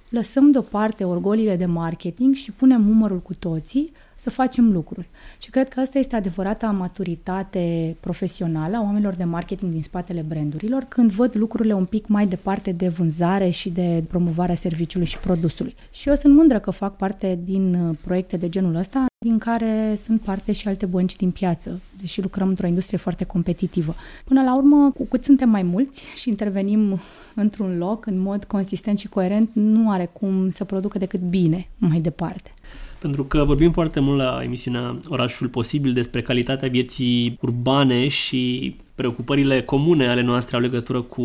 lăsăm 0.09 0.51
deoparte 0.51 1.05
orgolile 1.05 1.57
de 1.57 1.67
marketing 1.67 2.35
și 2.35 2.53
punem 2.53 2.89
umărul 2.89 3.21
cu 3.21 3.35
toții 3.35 3.93
să 4.27 4.33
facem 4.33 4.73
lucruri. 4.73 5.09
Și 5.39 5.51
cred 5.51 5.69
că 5.69 5.81
asta 5.81 5.99
este 5.99 6.17
adevărata 6.17 6.71
maturitate 6.71 7.97
profesională 8.01 8.77
a 8.77 8.83
oamenilor 8.83 9.15
de 9.15 9.25
marketing 9.25 9.73
din 9.73 9.83
spatele 9.83 10.25
brandurilor, 10.29 10.83
când 10.89 11.11
văd 11.11 11.37
lucrurile 11.37 11.75
un 11.75 11.85
pic 11.85 12.07
mai 12.07 12.27
departe 12.27 12.73
de 12.73 12.89
vânzare 12.89 13.51
și 13.51 13.71
de 13.71 14.05
promovarea 14.09 14.55
serviciului 14.55 15.07
și 15.07 15.19
produsului. 15.19 15.75
Și 15.93 16.09
eu 16.09 16.15
sunt 16.15 16.35
mândră 16.35 16.59
că 16.59 16.71
fac 16.71 16.97
parte 16.97 17.39
din 17.45 17.75
uh, 17.75 17.97
proiecte 18.05 18.37
de 18.37 18.49
genul 18.49 18.75
ăsta, 18.75 19.07
din 19.25 19.39
care 19.39 19.95
sunt 20.05 20.21
parte 20.21 20.53
și 20.53 20.69
alte 20.69 20.87
bănci 20.87 21.17
din 21.17 21.31
piață, 21.31 21.81
deși 22.01 22.23
lucrăm 22.23 22.49
într-o 22.49 22.67
industrie 22.67 22.99
foarte 22.99 23.25
competitivă. 23.25 23.95
Până 24.25 24.43
la 24.43 24.57
urmă, 24.57 24.91
cu 24.91 25.05
cât 25.05 25.25
suntem 25.25 25.49
mai 25.49 25.63
mulți 25.63 26.09
și 26.17 26.29
intervenim 26.29 27.01
într-un 27.35 27.79
loc 27.79 28.07
în 28.07 28.19
mod 28.19 28.45
consistent 28.45 28.99
și 28.99 29.09
coerent, 29.09 29.51
nu 29.53 29.91
are 29.91 30.11
cum 30.13 30.51
să 30.51 30.65
producă 30.65 30.99
decât 30.99 31.21
bine 31.21 31.69
mai 31.77 32.01
departe. 32.01 32.51
Pentru 33.07 33.25
că 33.25 33.45
vorbim 33.45 33.71
foarte 33.71 34.01
mult 34.01 34.19
la 34.19 34.41
emisiunea 34.43 34.99
Orașul 35.09 35.49
Posibil 35.49 35.93
despre 35.93 36.23
calitatea 36.23 36.69
vieții 36.69 37.39
urbane 37.41 38.09
și 38.09 38.77
preocupările 38.95 39.63
comune 39.63 40.09
ale 40.09 40.23
noastre 40.23 40.57
au 40.57 40.63
legătură 40.63 41.03
cu 41.03 41.23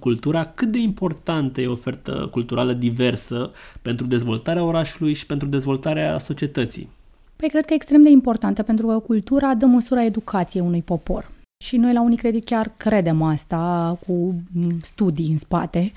cultura. 0.00 0.44
Cât 0.44 0.70
de 0.70 0.78
importantă 0.78 1.60
e 1.60 1.66
o 1.66 1.72
ofertă 1.72 2.28
culturală 2.30 2.72
diversă 2.72 3.50
pentru 3.82 4.06
dezvoltarea 4.06 4.64
orașului 4.64 5.12
și 5.12 5.26
pentru 5.26 5.48
dezvoltarea 5.48 6.18
societății? 6.18 6.88
Păi 7.36 7.48
cred 7.48 7.64
că 7.64 7.72
e 7.72 7.76
extrem 7.76 8.02
de 8.02 8.10
importantă 8.10 8.62
pentru 8.62 8.86
că 8.86 8.98
cultura 8.98 9.54
dă 9.54 9.66
măsura 9.66 10.04
educației 10.04 10.62
unui 10.66 10.82
popor. 10.82 11.30
Și 11.62 11.76
noi 11.76 11.92
la 11.92 12.00
Unicredit 12.00 12.44
chiar 12.44 12.72
credem 12.76 13.22
asta 13.22 13.98
cu 14.06 14.34
studii 14.82 15.30
în 15.30 15.38
spate. 15.38 15.92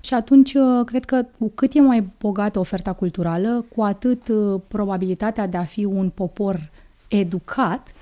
Și 0.00 0.14
atunci 0.14 0.54
uh, 0.54 0.84
cred 0.84 1.04
că 1.04 1.26
cu 1.38 1.50
cât 1.54 1.74
e 1.74 1.80
mai 1.80 2.10
bogată 2.20 2.58
oferta 2.58 2.92
culturală, 2.92 3.64
cu 3.74 3.82
atât 3.82 4.28
uh, 4.28 4.60
probabilitatea 4.68 5.46
de 5.46 5.56
a 5.56 5.64
fi 5.64 5.84
un 5.84 6.10
popor 6.10 6.70
educat, 7.08 7.92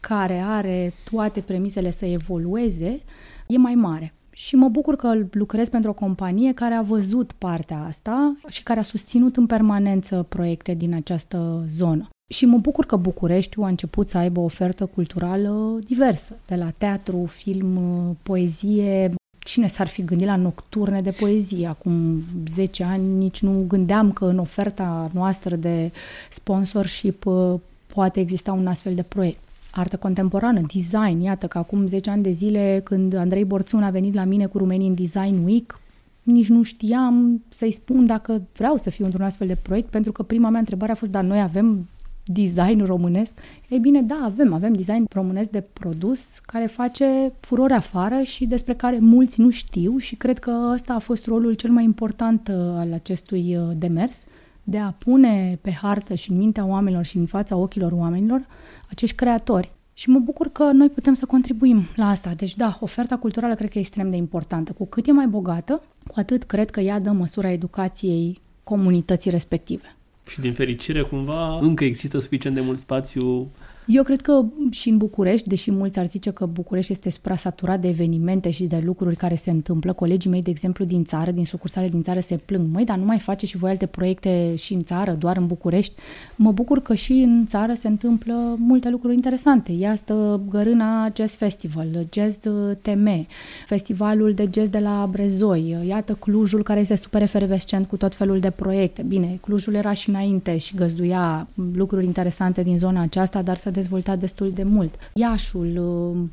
care 0.00 0.38
are 0.46 0.92
toate 1.10 1.40
premisele 1.40 1.90
să 1.90 2.06
evolueze, 2.06 3.00
e 3.46 3.56
mai 3.56 3.74
mare. 3.74 4.12
Și 4.30 4.56
mă 4.56 4.68
bucur 4.68 4.96
că 4.96 5.14
lucrez 5.30 5.68
pentru 5.68 5.90
o 5.90 5.94
companie 5.94 6.52
care 6.54 6.74
a 6.74 6.82
văzut 6.82 7.32
partea 7.32 7.84
asta 7.86 8.36
și 8.48 8.62
care 8.62 8.78
a 8.78 8.82
susținut 8.82 9.36
în 9.36 9.46
permanență 9.46 10.26
proiecte 10.28 10.74
din 10.74 10.94
această 10.94 11.64
zonă. 11.68 12.08
Și 12.28 12.46
mă 12.46 12.56
bucur 12.56 12.86
că 12.86 12.96
Bucureștiul 12.96 13.64
a 13.64 13.68
început 13.68 14.08
să 14.08 14.18
aibă 14.18 14.40
o 14.40 14.44
ofertă 14.44 14.86
culturală 14.86 15.78
diversă, 15.86 16.36
de 16.46 16.54
la 16.54 16.70
teatru, 16.78 17.24
film, 17.24 17.78
poezie. 18.22 19.14
Cine 19.38 19.66
s-ar 19.66 19.86
fi 19.86 20.04
gândit 20.04 20.26
la 20.26 20.36
nocturne 20.36 21.02
de 21.02 21.10
poezie? 21.10 21.66
Acum 21.66 22.22
10 22.46 22.84
ani 22.84 23.12
nici 23.12 23.42
nu 23.42 23.64
gândeam 23.68 24.12
că 24.12 24.24
în 24.24 24.38
oferta 24.38 25.10
noastră 25.12 25.56
de 25.56 25.92
sponsorship 26.30 27.24
uh, 27.24 27.54
poate 27.86 28.20
exista 28.20 28.52
un 28.52 28.66
astfel 28.66 28.94
de 28.94 29.02
proiect 29.02 29.38
artă 29.70 29.96
contemporană, 29.96 30.60
design. 30.74 31.20
Iată 31.20 31.46
că 31.46 31.58
acum 31.58 31.86
10 31.86 32.10
ani 32.10 32.22
de 32.22 32.30
zile, 32.30 32.80
când 32.84 33.14
Andrei 33.14 33.44
Borțun 33.44 33.82
a 33.82 33.90
venit 33.90 34.14
la 34.14 34.24
mine 34.24 34.46
cu 34.46 34.58
Rumenii 34.58 34.88
în 34.88 34.94
Design 34.94 35.44
Week, 35.44 35.80
nici 36.22 36.48
nu 36.48 36.62
știam 36.62 37.42
să-i 37.48 37.72
spun 37.72 38.06
dacă 38.06 38.42
vreau 38.56 38.76
să 38.76 38.90
fiu 38.90 39.04
într-un 39.04 39.24
astfel 39.24 39.46
de 39.46 39.56
proiect, 39.62 39.88
pentru 39.88 40.12
că 40.12 40.22
prima 40.22 40.48
mea 40.48 40.58
întrebare 40.58 40.92
a 40.92 40.94
fost, 40.94 41.10
dar 41.10 41.24
noi 41.24 41.40
avem 41.40 41.88
design 42.26 42.84
românesc? 42.84 43.32
Ei 43.68 43.78
bine, 43.78 44.02
da, 44.02 44.18
avem. 44.22 44.52
Avem 44.52 44.72
design 44.72 45.06
românesc 45.12 45.50
de 45.50 45.64
produs 45.72 46.38
care 46.38 46.66
face 46.66 47.32
furore 47.40 47.74
afară 47.74 48.22
și 48.22 48.46
despre 48.46 48.74
care 48.74 48.98
mulți 49.00 49.40
nu 49.40 49.50
știu 49.50 49.98
și 49.98 50.16
cred 50.16 50.38
că 50.38 50.70
ăsta 50.72 50.94
a 50.94 50.98
fost 50.98 51.26
rolul 51.26 51.54
cel 51.54 51.70
mai 51.70 51.84
important 51.84 52.48
uh, 52.48 52.54
al 52.56 52.92
acestui 52.92 53.56
uh, 53.56 53.62
demers 53.76 54.24
de 54.68 54.78
a 54.78 54.90
pune 54.90 55.58
pe 55.60 55.70
hartă 55.70 56.14
și 56.14 56.30
în 56.30 56.36
mintea 56.36 56.66
oamenilor 56.66 57.04
și 57.04 57.16
în 57.16 57.26
fața 57.26 57.56
ochilor 57.56 57.92
oamenilor 57.92 58.46
acești 58.90 59.16
creatori. 59.16 59.74
Și 59.94 60.08
mă 60.08 60.18
bucur 60.18 60.48
că 60.52 60.70
noi 60.72 60.88
putem 60.88 61.14
să 61.14 61.26
contribuim 61.26 61.82
la 61.96 62.08
asta. 62.08 62.34
Deci 62.36 62.56
da, 62.56 62.78
oferta 62.80 63.16
culturală 63.16 63.54
cred 63.54 63.70
că 63.70 63.78
e 63.78 63.80
extrem 63.80 64.10
de 64.10 64.16
importantă. 64.16 64.72
Cu 64.72 64.86
cât 64.86 65.06
e 65.06 65.12
mai 65.12 65.26
bogată, 65.26 65.82
cu 66.06 66.14
atât 66.16 66.42
cred 66.42 66.70
că 66.70 66.80
ea 66.80 66.98
dă 66.98 67.10
măsura 67.10 67.50
educației 67.50 68.40
comunității 68.64 69.30
respective. 69.30 69.95
Și 70.28 70.40
din 70.40 70.52
fericire, 70.52 71.02
cumva, 71.02 71.58
încă 71.58 71.84
există 71.84 72.18
suficient 72.18 72.54
de 72.54 72.62
mult 72.62 72.78
spațiu 72.78 73.50
eu 73.86 74.02
cred 74.02 74.20
că 74.20 74.44
și 74.70 74.88
în 74.88 74.96
București, 74.96 75.48
deși 75.48 75.70
mulți 75.70 75.98
ar 75.98 76.06
zice 76.06 76.30
că 76.30 76.46
București 76.46 76.92
este 76.92 77.10
supra-saturat 77.10 77.80
de 77.80 77.88
evenimente 77.88 78.50
și 78.50 78.64
de 78.64 78.82
lucruri 78.84 79.16
care 79.16 79.34
se 79.34 79.50
întâmplă, 79.50 79.92
colegii 79.92 80.30
mei, 80.30 80.42
de 80.42 80.50
exemplu, 80.50 80.84
din 80.84 81.04
țară, 81.04 81.30
din 81.30 81.44
sucursale 81.44 81.88
din 81.88 82.02
țară, 82.02 82.20
se 82.20 82.36
plâng. 82.36 82.66
Măi, 82.72 82.84
dar 82.84 82.98
nu 82.98 83.04
mai 83.04 83.18
face 83.18 83.46
și 83.46 83.56
voi 83.56 83.70
alte 83.70 83.86
proiecte 83.86 84.54
și 84.56 84.74
în 84.74 84.80
țară, 84.80 85.12
doar 85.12 85.36
în 85.36 85.46
București. 85.46 85.94
Mă 86.36 86.52
bucur 86.52 86.82
că 86.82 86.94
și 86.94 87.12
în 87.12 87.46
țară 87.46 87.72
se 87.74 87.88
întâmplă 87.88 88.54
multe 88.58 88.88
lucruri 88.88 89.14
interesante. 89.14 89.72
Iastă 89.72 90.40
Gărâna 90.48 91.12
Jazz 91.16 91.34
Festival, 91.34 92.06
Jazz 92.12 92.38
TM, 92.82 93.26
Festivalul 93.66 94.32
de 94.34 94.48
Jazz 94.54 94.68
de 94.68 94.78
la 94.78 95.08
Brezoi, 95.10 95.76
iată 95.88 96.12
Clujul 96.12 96.62
care 96.62 96.80
este 96.80 96.96
super 96.96 97.22
efervescent 97.22 97.88
cu 97.88 97.96
tot 97.96 98.14
felul 98.14 98.38
de 98.38 98.50
proiecte. 98.50 99.02
Bine, 99.02 99.38
Clujul 99.40 99.74
era 99.74 99.92
și 99.92 100.08
înainte 100.08 100.56
și 100.56 100.74
găzduia 100.74 101.48
lucruri 101.74 102.04
interesante 102.04 102.62
din 102.62 102.78
zona 102.78 103.00
aceasta, 103.00 103.42
dar 103.42 103.56
să 103.56 103.70
dezvoltat 103.80 104.18
destul 104.18 104.50
de 104.54 104.62
mult. 104.62 104.94
Iașul, 105.14 105.72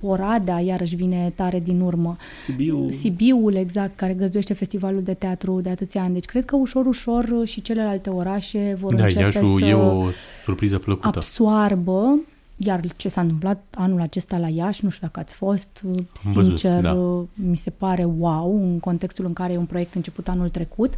uh, 0.01 0.09
Oradea, 0.09 0.59
iarăși 0.59 0.95
vine 0.95 1.31
tare 1.35 1.59
din 1.59 1.79
urmă. 1.79 2.17
Sibiu. 2.45 2.89
Sibiul, 2.89 3.55
exact, 3.55 3.95
care 3.95 4.13
găzduiește 4.13 4.53
festivalul 4.53 5.03
de 5.03 5.13
teatru 5.13 5.61
de 5.61 5.69
atâția 5.69 6.01
ani. 6.01 6.13
Deci 6.13 6.25
cred 6.25 6.45
că 6.45 6.55
ușor, 6.55 6.85
ușor 6.85 7.23
uh, 7.23 7.47
și 7.47 7.61
celelalte 7.61 8.09
orașe 8.09 8.75
vor 8.79 8.95
da, 8.95 9.03
începe 9.03 9.21
Iașul 9.21 9.57
să 9.59 9.65
e 9.65 9.73
o 9.73 10.09
surpriză 10.43 10.77
plăcută. 10.77 11.07
absoarbă 11.07 12.19
iar 12.57 12.81
ce 12.95 13.09
s-a 13.09 13.21
întâmplat 13.21 13.63
anul 13.75 14.01
acesta 14.01 14.37
la 14.37 14.47
Iași, 14.47 14.83
nu 14.83 14.89
știu 14.89 15.07
dacă 15.07 15.19
ați 15.19 15.33
fost, 15.33 15.83
uh, 15.85 16.03
sincer, 16.13 16.81
văzut, 16.81 16.81
da. 16.81 17.25
mi 17.33 17.57
se 17.57 17.69
pare 17.69 18.03
wow, 18.03 18.61
în 18.63 18.79
contextul 18.79 19.25
în 19.25 19.33
care 19.33 19.53
e 19.53 19.57
un 19.57 19.65
proiect 19.65 19.95
început 19.95 20.27
anul 20.27 20.49
trecut. 20.49 20.93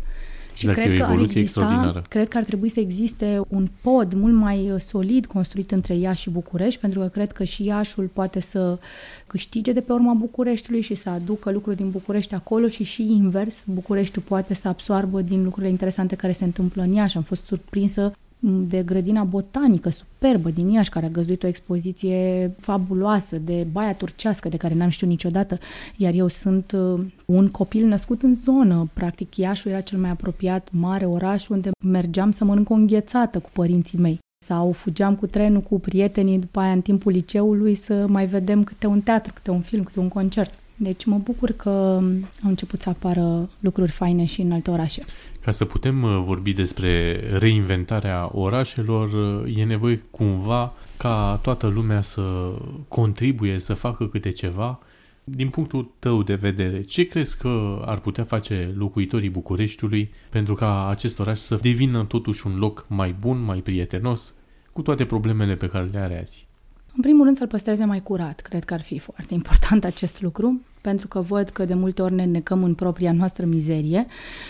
Și 0.55 0.69
exact, 0.69 0.87
cred 0.87 0.99
că 0.99 1.03
ar 1.03 1.19
exista, 1.19 2.01
cred 2.09 2.27
că 2.27 2.37
ar 2.37 2.43
trebui 2.43 2.69
să 2.69 2.79
existe 2.79 3.41
un 3.47 3.67
pod 3.81 4.13
mult 4.13 4.33
mai 4.33 4.71
uh, 4.71 4.79
solid 4.79 5.25
construit 5.25 5.71
între 5.71 5.95
Iași 5.95 6.21
și 6.21 6.29
București, 6.29 6.79
pentru 6.79 6.99
că 6.99 7.07
cred 7.07 7.31
că 7.31 7.43
și 7.43 7.63
Iașul 7.63 8.09
poate 8.13 8.39
să 8.39 8.77
câștige 9.27 9.71
de 9.71 9.81
pe 9.81 9.91
urma 9.91 10.13
Bucureștiului 10.13 10.81
și 10.81 10.93
să 10.93 11.09
aducă 11.09 11.51
lucruri 11.51 11.75
din 11.75 11.89
București 11.89 12.33
acolo 12.33 12.67
și 12.67 12.83
și 12.83 13.11
invers, 13.11 13.63
Bucureștiul 13.67 14.23
poate 14.27 14.53
să 14.53 14.67
absoarbă 14.67 15.21
din 15.21 15.43
lucrurile 15.43 15.71
interesante 15.71 16.15
care 16.15 16.31
se 16.31 16.43
întâmplă 16.43 16.81
în 16.81 16.91
Iași. 16.91 17.17
Am 17.17 17.23
fost 17.23 17.45
surprinsă 17.45 18.13
de 18.39 18.83
grădina 18.83 19.23
botanică 19.23 19.89
superbă 19.89 20.49
din 20.49 20.69
Iași, 20.69 20.89
care 20.89 21.05
a 21.05 21.09
găzduit 21.09 21.43
o 21.43 21.47
expoziție 21.47 22.51
fabuloasă 22.59 23.37
de 23.37 23.67
baia 23.71 23.93
turcească, 23.93 24.49
de 24.49 24.57
care 24.57 24.73
n-am 24.73 24.89
știut 24.89 25.09
niciodată, 25.09 25.59
iar 25.95 26.13
eu 26.13 26.27
sunt 26.27 26.71
uh, 26.71 27.05
un 27.25 27.47
copil 27.49 27.85
născut 27.85 28.21
în 28.21 28.33
zonă. 28.33 28.89
Practic, 28.93 29.35
Iașul 29.35 29.71
era 29.71 29.81
cel 29.81 29.99
mai 29.99 30.09
apropiat 30.09 30.69
mare 30.71 31.05
oraș 31.05 31.47
unde 31.47 31.69
mergeam 31.83 32.31
să 32.31 32.43
mănânc 32.43 32.69
o 32.69 32.73
înghețată 32.73 33.39
cu 33.39 33.49
părinții 33.53 33.99
mei 33.99 34.19
sau 34.45 34.71
fugeam 34.71 35.15
cu 35.15 35.25
trenul 35.25 35.61
cu 35.61 35.79
prietenii 35.79 36.39
după 36.39 36.59
aia 36.59 36.71
în 36.71 36.81
timpul 36.81 37.11
liceului 37.11 37.75
să 37.75 38.05
mai 38.07 38.25
vedem 38.25 38.63
câte 38.63 38.87
un 38.87 39.01
teatru, 39.01 39.33
câte 39.33 39.51
un 39.51 39.61
film, 39.61 39.83
câte 39.83 39.99
un 39.99 40.07
concert. 40.07 40.53
Deci 40.75 41.05
mă 41.05 41.17
bucur 41.17 41.51
că 41.51 41.69
au 41.69 42.49
început 42.49 42.81
să 42.81 42.89
apară 42.89 43.49
lucruri 43.59 43.91
faine 43.91 44.25
și 44.25 44.41
în 44.41 44.51
alte 44.51 44.71
orașe. 44.71 45.01
Ca 45.41 45.51
să 45.51 45.65
putem 45.65 46.03
uh, 46.03 46.21
vorbi 46.23 46.53
despre 46.53 47.19
reinventarea 47.37 48.29
orașelor, 48.33 49.11
uh, 49.43 49.57
e 49.57 49.63
nevoie 49.63 50.03
cumva 50.11 50.73
ca 50.97 51.39
toată 51.41 51.67
lumea 51.67 52.01
să 52.01 52.53
contribuie, 52.87 53.59
să 53.59 53.73
facă 53.73 54.07
câte 54.07 54.29
ceva. 54.29 54.79
Din 55.23 55.49
punctul 55.49 55.91
tău 55.99 56.23
de 56.23 56.35
vedere, 56.35 56.81
ce 56.81 57.03
crezi 57.03 57.37
că 57.37 57.81
ar 57.85 57.99
putea 57.99 58.23
face 58.23 58.73
locuitorii 58.77 59.29
Bucureștiului 59.29 60.13
pentru 60.29 60.53
ca 60.55 60.87
acest 60.89 61.19
oraș 61.19 61.39
să 61.39 61.59
devină 61.61 62.05
totuși 62.05 62.47
un 62.47 62.57
loc 62.57 62.85
mai 62.89 63.15
bun, 63.19 63.43
mai 63.43 63.59
prietenos, 63.59 64.33
cu 64.71 64.81
toate 64.81 65.05
problemele 65.05 65.55
pe 65.55 65.67
care 65.67 65.89
le 65.91 65.99
are 65.99 66.21
azi? 66.21 66.44
În 66.95 67.01
primul 67.01 67.23
rând 67.23 67.37
să-l 67.37 67.47
păstreze 67.47 67.85
mai 67.85 68.01
curat. 68.01 68.39
Cred 68.39 68.63
că 68.63 68.73
ar 68.73 68.81
fi 68.81 68.99
foarte 68.99 69.33
important 69.33 69.83
acest 69.83 70.21
lucru, 70.21 70.61
pentru 70.81 71.07
că 71.07 71.21
văd 71.21 71.49
că 71.49 71.65
de 71.65 71.73
multe 71.73 72.01
ori 72.01 72.13
ne 72.13 72.25
necăm 72.25 72.63
în 72.63 72.73
propria 72.73 73.11
noastră 73.11 73.45
mizerie 73.45 74.05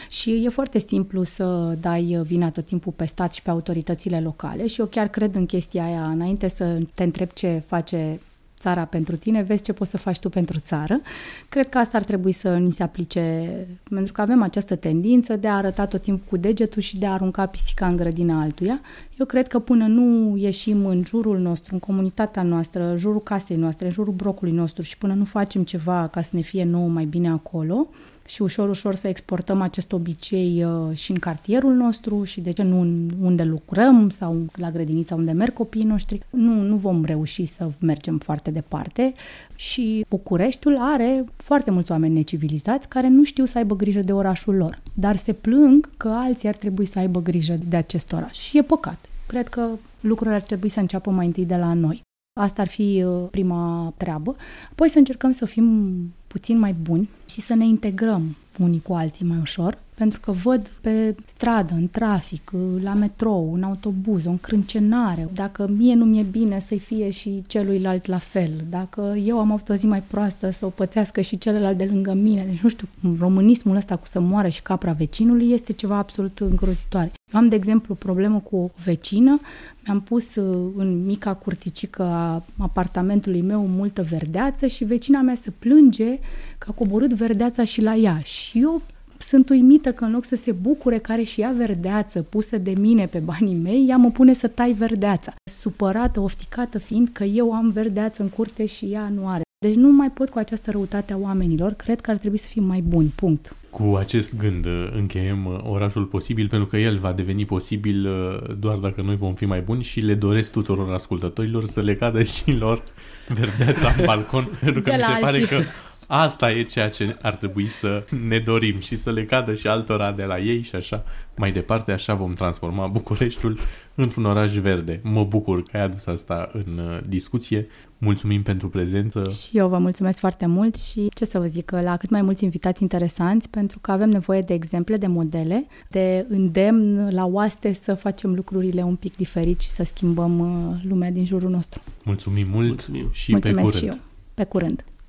și 0.09 0.43
e 0.45 0.49
foarte 0.49 0.79
simplu 0.79 1.23
să 1.23 1.77
dai 1.79 2.21
vina 2.23 2.49
tot 2.49 2.65
timpul 2.65 2.91
pe 2.95 3.05
stat 3.05 3.33
și 3.33 3.41
pe 3.41 3.49
autoritățile 3.49 4.19
locale 4.19 4.67
și 4.67 4.79
eu 4.79 4.85
chiar 4.85 5.07
cred 5.07 5.35
în 5.35 5.45
chestia 5.45 5.83
aia 5.83 6.03
înainte 6.03 6.47
să 6.47 6.79
te 6.93 7.03
întreb 7.03 7.29
ce 7.29 7.63
face 7.67 8.19
țara 8.59 8.85
pentru 8.85 9.15
tine, 9.15 9.41
vezi 9.41 9.63
ce 9.63 9.73
poți 9.73 9.89
să 9.89 9.97
faci 9.97 10.19
tu 10.19 10.29
pentru 10.29 10.59
țară. 10.59 11.01
Cred 11.49 11.69
că 11.69 11.77
asta 11.77 11.97
ar 11.97 12.03
trebui 12.03 12.31
să 12.31 12.57
ni 12.57 12.71
se 12.71 12.83
aplice, 12.83 13.49
pentru 13.89 14.13
că 14.13 14.21
avem 14.21 14.41
această 14.41 14.75
tendință 14.75 15.35
de 15.35 15.47
a 15.47 15.55
arăta 15.55 15.85
tot 15.85 16.01
timpul 16.01 16.25
cu 16.29 16.37
degetul 16.37 16.81
și 16.81 16.97
de 16.99 17.05
a 17.05 17.11
arunca 17.11 17.45
pisica 17.45 17.87
în 17.87 17.95
grădina 17.95 18.41
altuia. 18.41 18.81
Eu 19.19 19.25
cred 19.25 19.47
că 19.47 19.59
până 19.59 19.85
nu 19.85 20.37
ieșim 20.37 20.85
în 20.85 21.03
jurul 21.05 21.39
nostru, 21.39 21.73
în 21.73 21.79
comunitatea 21.79 22.43
noastră, 22.43 22.83
în 22.83 22.97
jurul 22.97 23.21
casei 23.21 23.57
noastre, 23.57 23.85
în 23.85 23.91
jurul 23.91 24.13
brocului 24.13 24.53
nostru 24.53 24.81
și 24.81 24.97
până 24.97 25.13
nu 25.13 25.23
facem 25.23 25.63
ceva 25.63 26.07
ca 26.07 26.21
să 26.21 26.31
ne 26.33 26.41
fie 26.41 26.63
nouă 26.63 26.87
mai 26.87 27.05
bine 27.05 27.29
acolo, 27.29 27.87
și 28.25 28.41
ușor, 28.41 28.69
ușor 28.69 28.95
să 28.95 29.07
exportăm 29.07 29.61
acest 29.61 29.91
obicei 29.91 30.63
uh, 30.63 30.97
și 30.97 31.11
în 31.11 31.19
cartierul 31.19 31.73
nostru 31.73 32.23
și 32.23 32.41
de 32.41 32.51
ce 32.51 32.63
nu 32.63 32.79
unde 33.21 33.43
lucrăm 33.43 34.09
sau 34.09 34.45
la 34.55 34.71
grădinița 34.71 35.15
unde 35.15 35.31
merg 35.31 35.53
copiii 35.53 35.83
noștri. 35.83 36.21
Nu, 36.29 36.61
nu 36.61 36.75
vom 36.75 37.03
reuși 37.03 37.45
să 37.45 37.71
mergem 37.79 38.17
foarte 38.17 38.51
departe 38.51 39.13
și 39.55 40.05
Bucureștiul 40.09 40.77
are 40.79 41.23
foarte 41.35 41.71
mulți 41.71 41.91
oameni 41.91 42.13
necivilizați 42.13 42.87
care 42.87 43.07
nu 43.07 43.23
știu 43.23 43.45
să 43.45 43.57
aibă 43.57 43.75
grijă 43.75 43.99
de 43.99 44.13
orașul 44.13 44.55
lor, 44.55 44.81
dar 44.93 45.15
se 45.15 45.33
plâng 45.33 45.89
că 45.97 46.07
alții 46.07 46.47
ar 46.47 46.55
trebui 46.55 46.85
să 46.85 46.99
aibă 46.99 47.21
grijă 47.21 47.57
de 47.67 47.75
acest 47.75 48.11
oraș 48.11 48.37
și 48.37 48.57
e 48.57 48.61
păcat. 48.61 48.97
Cred 49.27 49.47
că 49.47 49.67
lucrurile 49.99 50.35
ar 50.35 50.41
trebui 50.41 50.69
să 50.69 50.79
înceapă 50.79 51.11
mai 51.11 51.25
întâi 51.25 51.45
de 51.45 51.55
la 51.55 51.73
noi. 51.73 52.01
Asta 52.39 52.61
ar 52.61 52.67
fi 52.67 53.03
uh, 53.05 53.27
prima 53.31 53.93
treabă. 53.97 54.35
Apoi 54.71 54.89
să 54.89 54.97
încercăm 54.97 55.31
să 55.31 55.45
fim 55.45 55.95
puțin 56.35 56.59
mai 56.59 56.75
buni 56.81 57.09
și 57.29 57.41
să 57.41 57.53
ne 57.55 57.65
integrăm 57.65 58.35
unii 58.59 58.81
cu 58.81 58.93
alții 58.93 59.25
mai 59.25 59.37
ușor, 59.41 59.77
pentru 59.93 60.19
că 60.19 60.31
văd 60.31 60.67
pe 60.81 61.15
stradă, 61.25 61.73
în 61.73 61.87
trafic, 61.87 62.51
la 62.81 62.93
metrou, 62.93 63.53
în 63.53 63.63
autobuz, 63.63 64.25
o 64.25 64.29
încrâncenare. 64.29 65.29
Dacă 65.33 65.67
mie 65.77 65.93
nu 65.93 66.05
mi-e 66.05 66.21
bine 66.21 66.59
să-i 66.59 66.79
fie 66.79 67.09
și 67.09 67.43
celuilalt 67.47 68.05
la 68.05 68.17
fel, 68.17 68.51
dacă 68.69 69.15
eu 69.25 69.39
am 69.39 69.51
avut 69.51 69.69
o 69.69 69.73
zi 69.73 69.85
mai 69.85 70.01
proastă 70.01 70.49
să 70.49 70.65
o 70.65 70.69
pățească 70.69 71.21
și 71.21 71.37
celălalt 71.37 71.77
de 71.77 71.89
lângă 71.91 72.13
mine, 72.13 72.45
deci 72.49 72.59
nu 72.59 72.69
știu, 72.69 72.87
românismul 73.19 73.75
ăsta 73.75 73.95
cu 73.95 74.05
să 74.05 74.19
moară 74.19 74.47
și 74.47 74.61
capra 74.61 74.91
vecinului 74.91 75.51
este 75.51 75.73
ceva 75.73 75.97
absolut 75.97 76.39
îngrozitoare. 76.39 77.11
Eu 77.33 77.39
am, 77.39 77.45
de 77.45 77.55
exemplu, 77.55 77.93
o 77.93 78.03
problemă 78.05 78.39
cu 78.39 78.55
o 78.55 78.69
vecină, 78.83 79.39
mi-am 79.85 80.01
pus 80.01 80.35
uh, 80.35 80.71
în 80.75 81.05
mica 81.05 81.33
curticică 81.33 82.03
a 82.03 82.43
apartamentului 82.57 83.41
meu 83.41 83.67
multă 83.67 84.01
verdeață 84.01 84.67
și 84.67 84.83
vecina 84.83 85.21
mea 85.21 85.35
se 85.35 85.51
plânge 85.59 86.19
că 86.57 86.67
a 86.69 86.73
coborât 86.73 87.13
verdeața 87.13 87.63
și 87.63 87.81
la 87.81 87.95
ea. 87.95 88.19
Și 88.23 88.59
eu 88.59 88.81
sunt 89.17 89.49
uimită 89.49 89.91
că 89.91 90.03
în 90.03 90.11
loc 90.11 90.25
să 90.25 90.35
se 90.35 90.51
bucure 90.51 90.97
care 90.97 91.23
și 91.23 91.41
ea 91.41 91.53
verdeață 91.57 92.21
pusă 92.21 92.57
de 92.57 92.73
mine 92.79 93.05
pe 93.05 93.19
banii 93.19 93.55
mei, 93.55 93.85
ea 93.89 93.97
mă 93.97 94.09
pune 94.09 94.33
să 94.33 94.47
tai 94.47 94.71
verdeața. 94.71 95.33
Supărată, 95.51 96.19
ofticată 96.19 96.77
fiind 96.77 97.09
că 97.11 97.23
eu 97.23 97.53
am 97.53 97.69
verdeață 97.69 98.21
în 98.21 98.29
curte 98.29 98.65
și 98.65 98.85
ea 98.85 99.11
nu 99.15 99.27
are. 99.27 99.43
Deci 99.65 99.75
nu 99.75 99.91
mai 99.91 100.11
pot 100.11 100.29
cu 100.29 100.37
această 100.37 100.71
răutate 100.71 101.13
a 101.13 101.17
oamenilor, 101.17 101.73
cred 101.73 102.01
că 102.01 102.11
ar 102.11 102.17
trebui 102.17 102.37
să 102.37 102.47
fim 102.47 102.63
mai 102.63 102.81
buni, 102.81 103.13
punct. 103.15 103.55
Cu 103.69 103.95
acest 103.99 104.37
gând 104.37 104.65
uh, 104.65 104.89
încheiem 104.95 105.45
uh, 105.45 105.59
orașul 105.63 106.03
posibil, 106.03 106.47
pentru 106.47 106.67
că 106.67 106.77
el 106.77 106.97
va 106.97 107.11
deveni 107.11 107.45
posibil 107.45 108.07
uh, 108.07 108.55
doar 108.59 108.77
dacă 108.77 109.01
noi 109.01 109.15
vom 109.15 109.33
fi 109.33 109.45
mai 109.45 109.61
buni 109.61 109.83
și 109.83 109.99
le 109.99 110.13
doresc 110.13 110.51
tuturor 110.51 110.93
ascultătorilor 110.93 111.65
să 111.65 111.81
le 111.81 111.95
cadă 111.95 112.23
și 112.23 112.51
lor 112.51 112.83
verdeața 113.27 113.93
în 113.97 114.05
balcon, 114.05 114.49
pentru 114.63 114.81
că 114.81 114.91
mi 114.91 114.97
se 114.97 115.03
alții. 115.03 115.21
pare 115.21 115.39
că 115.39 115.61
Asta 116.07 116.51
e 116.51 116.63
ceea 116.63 116.89
ce 116.89 117.17
ar 117.21 117.35
trebui 117.35 117.67
să 117.67 118.05
ne 118.27 118.39
dorim 118.39 118.79
și 118.79 118.95
să 118.95 119.11
le 119.11 119.25
cadă 119.25 119.53
și 119.53 119.67
altora 119.67 120.11
de 120.11 120.23
la 120.23 120.39
ei 120.39 120.61
și 120.61 120.75
așa 120.75 121.03
mai 121.35 121.51
departe, 121.51 121.91
așa 121.91 122.13
vom 122.13 122.33
transforma 122.33 122.87
Bucureștiul 122.87 123.59
într-un 123.95 124.25
oraș 124.25 124.53
verde. 124.53 124.99
Mă 125.03 125.23
bucur 125.23 125.63
că 125.63 125.77
ai 125.77 125.83
adus 125.83 126.05
asta 126.05 126.49
în 126.53 126.77
uh, 126.77 126.99
discuție. 127.07 127.67
Mulțumim 127.97 128.43
pentru 128.43 128.69
prezență. 128.69 129.29
Și 129.29 129.57
eu 129.57 129.67
vă 129.67 129.77
mulțumesc 129.77 130.19
foarte 130.19 130.45
mult 130.45 130.75
și 130.75 131.09
ce 131.13 131.25
să 131.25 131.39
vă 131.39 131.45
zic, 131.45 131.71
la 131.71 131.97
cât 131.97 132.09
mai 132.09 132.21
mulți 132.21 132.43
invitați 132.43 132.81
interesanți, 132.81 133.49
pentru 133.49 133.79
că 133.79 133.91
avem 133.91 134.09
nevoie 134.09 134.41
de 134.41 134.53
exemple, 134.53 134.97
de 134.97 135.07
modele, 135.07 135.67
de 135.89 136.25
îndemn 136.29 137.07
la 137.13 137.25
oaste 137.25 137.73
să 137.73 137.93
facem 137.93 138.33
lucrurile 138.33 138.81
un 138.81 138.95
pic 138.95 139.15
diferit 139.15 139.61
și 139.61 139.69
să 139.69 139.83
schimbăm 139.83 140.39
uh, 140.39 140.75
lumea 140.89 141.11
din 141.11 141.25
jurul 141.25 141.49
nostru. 141.49 141.81
Mulțumim 142.03 142.47
mult 142.51 142.67
mulțumim. 142.67 143.09
și 143.11 143.31
mulțumesc 143.31 143.71
pe 143.71 143.79
curând. 143.79 143.93
și 143.93 143.99
eu. 143.99 144.03
Pe 144.33 144.43
curând. 144.43 144.83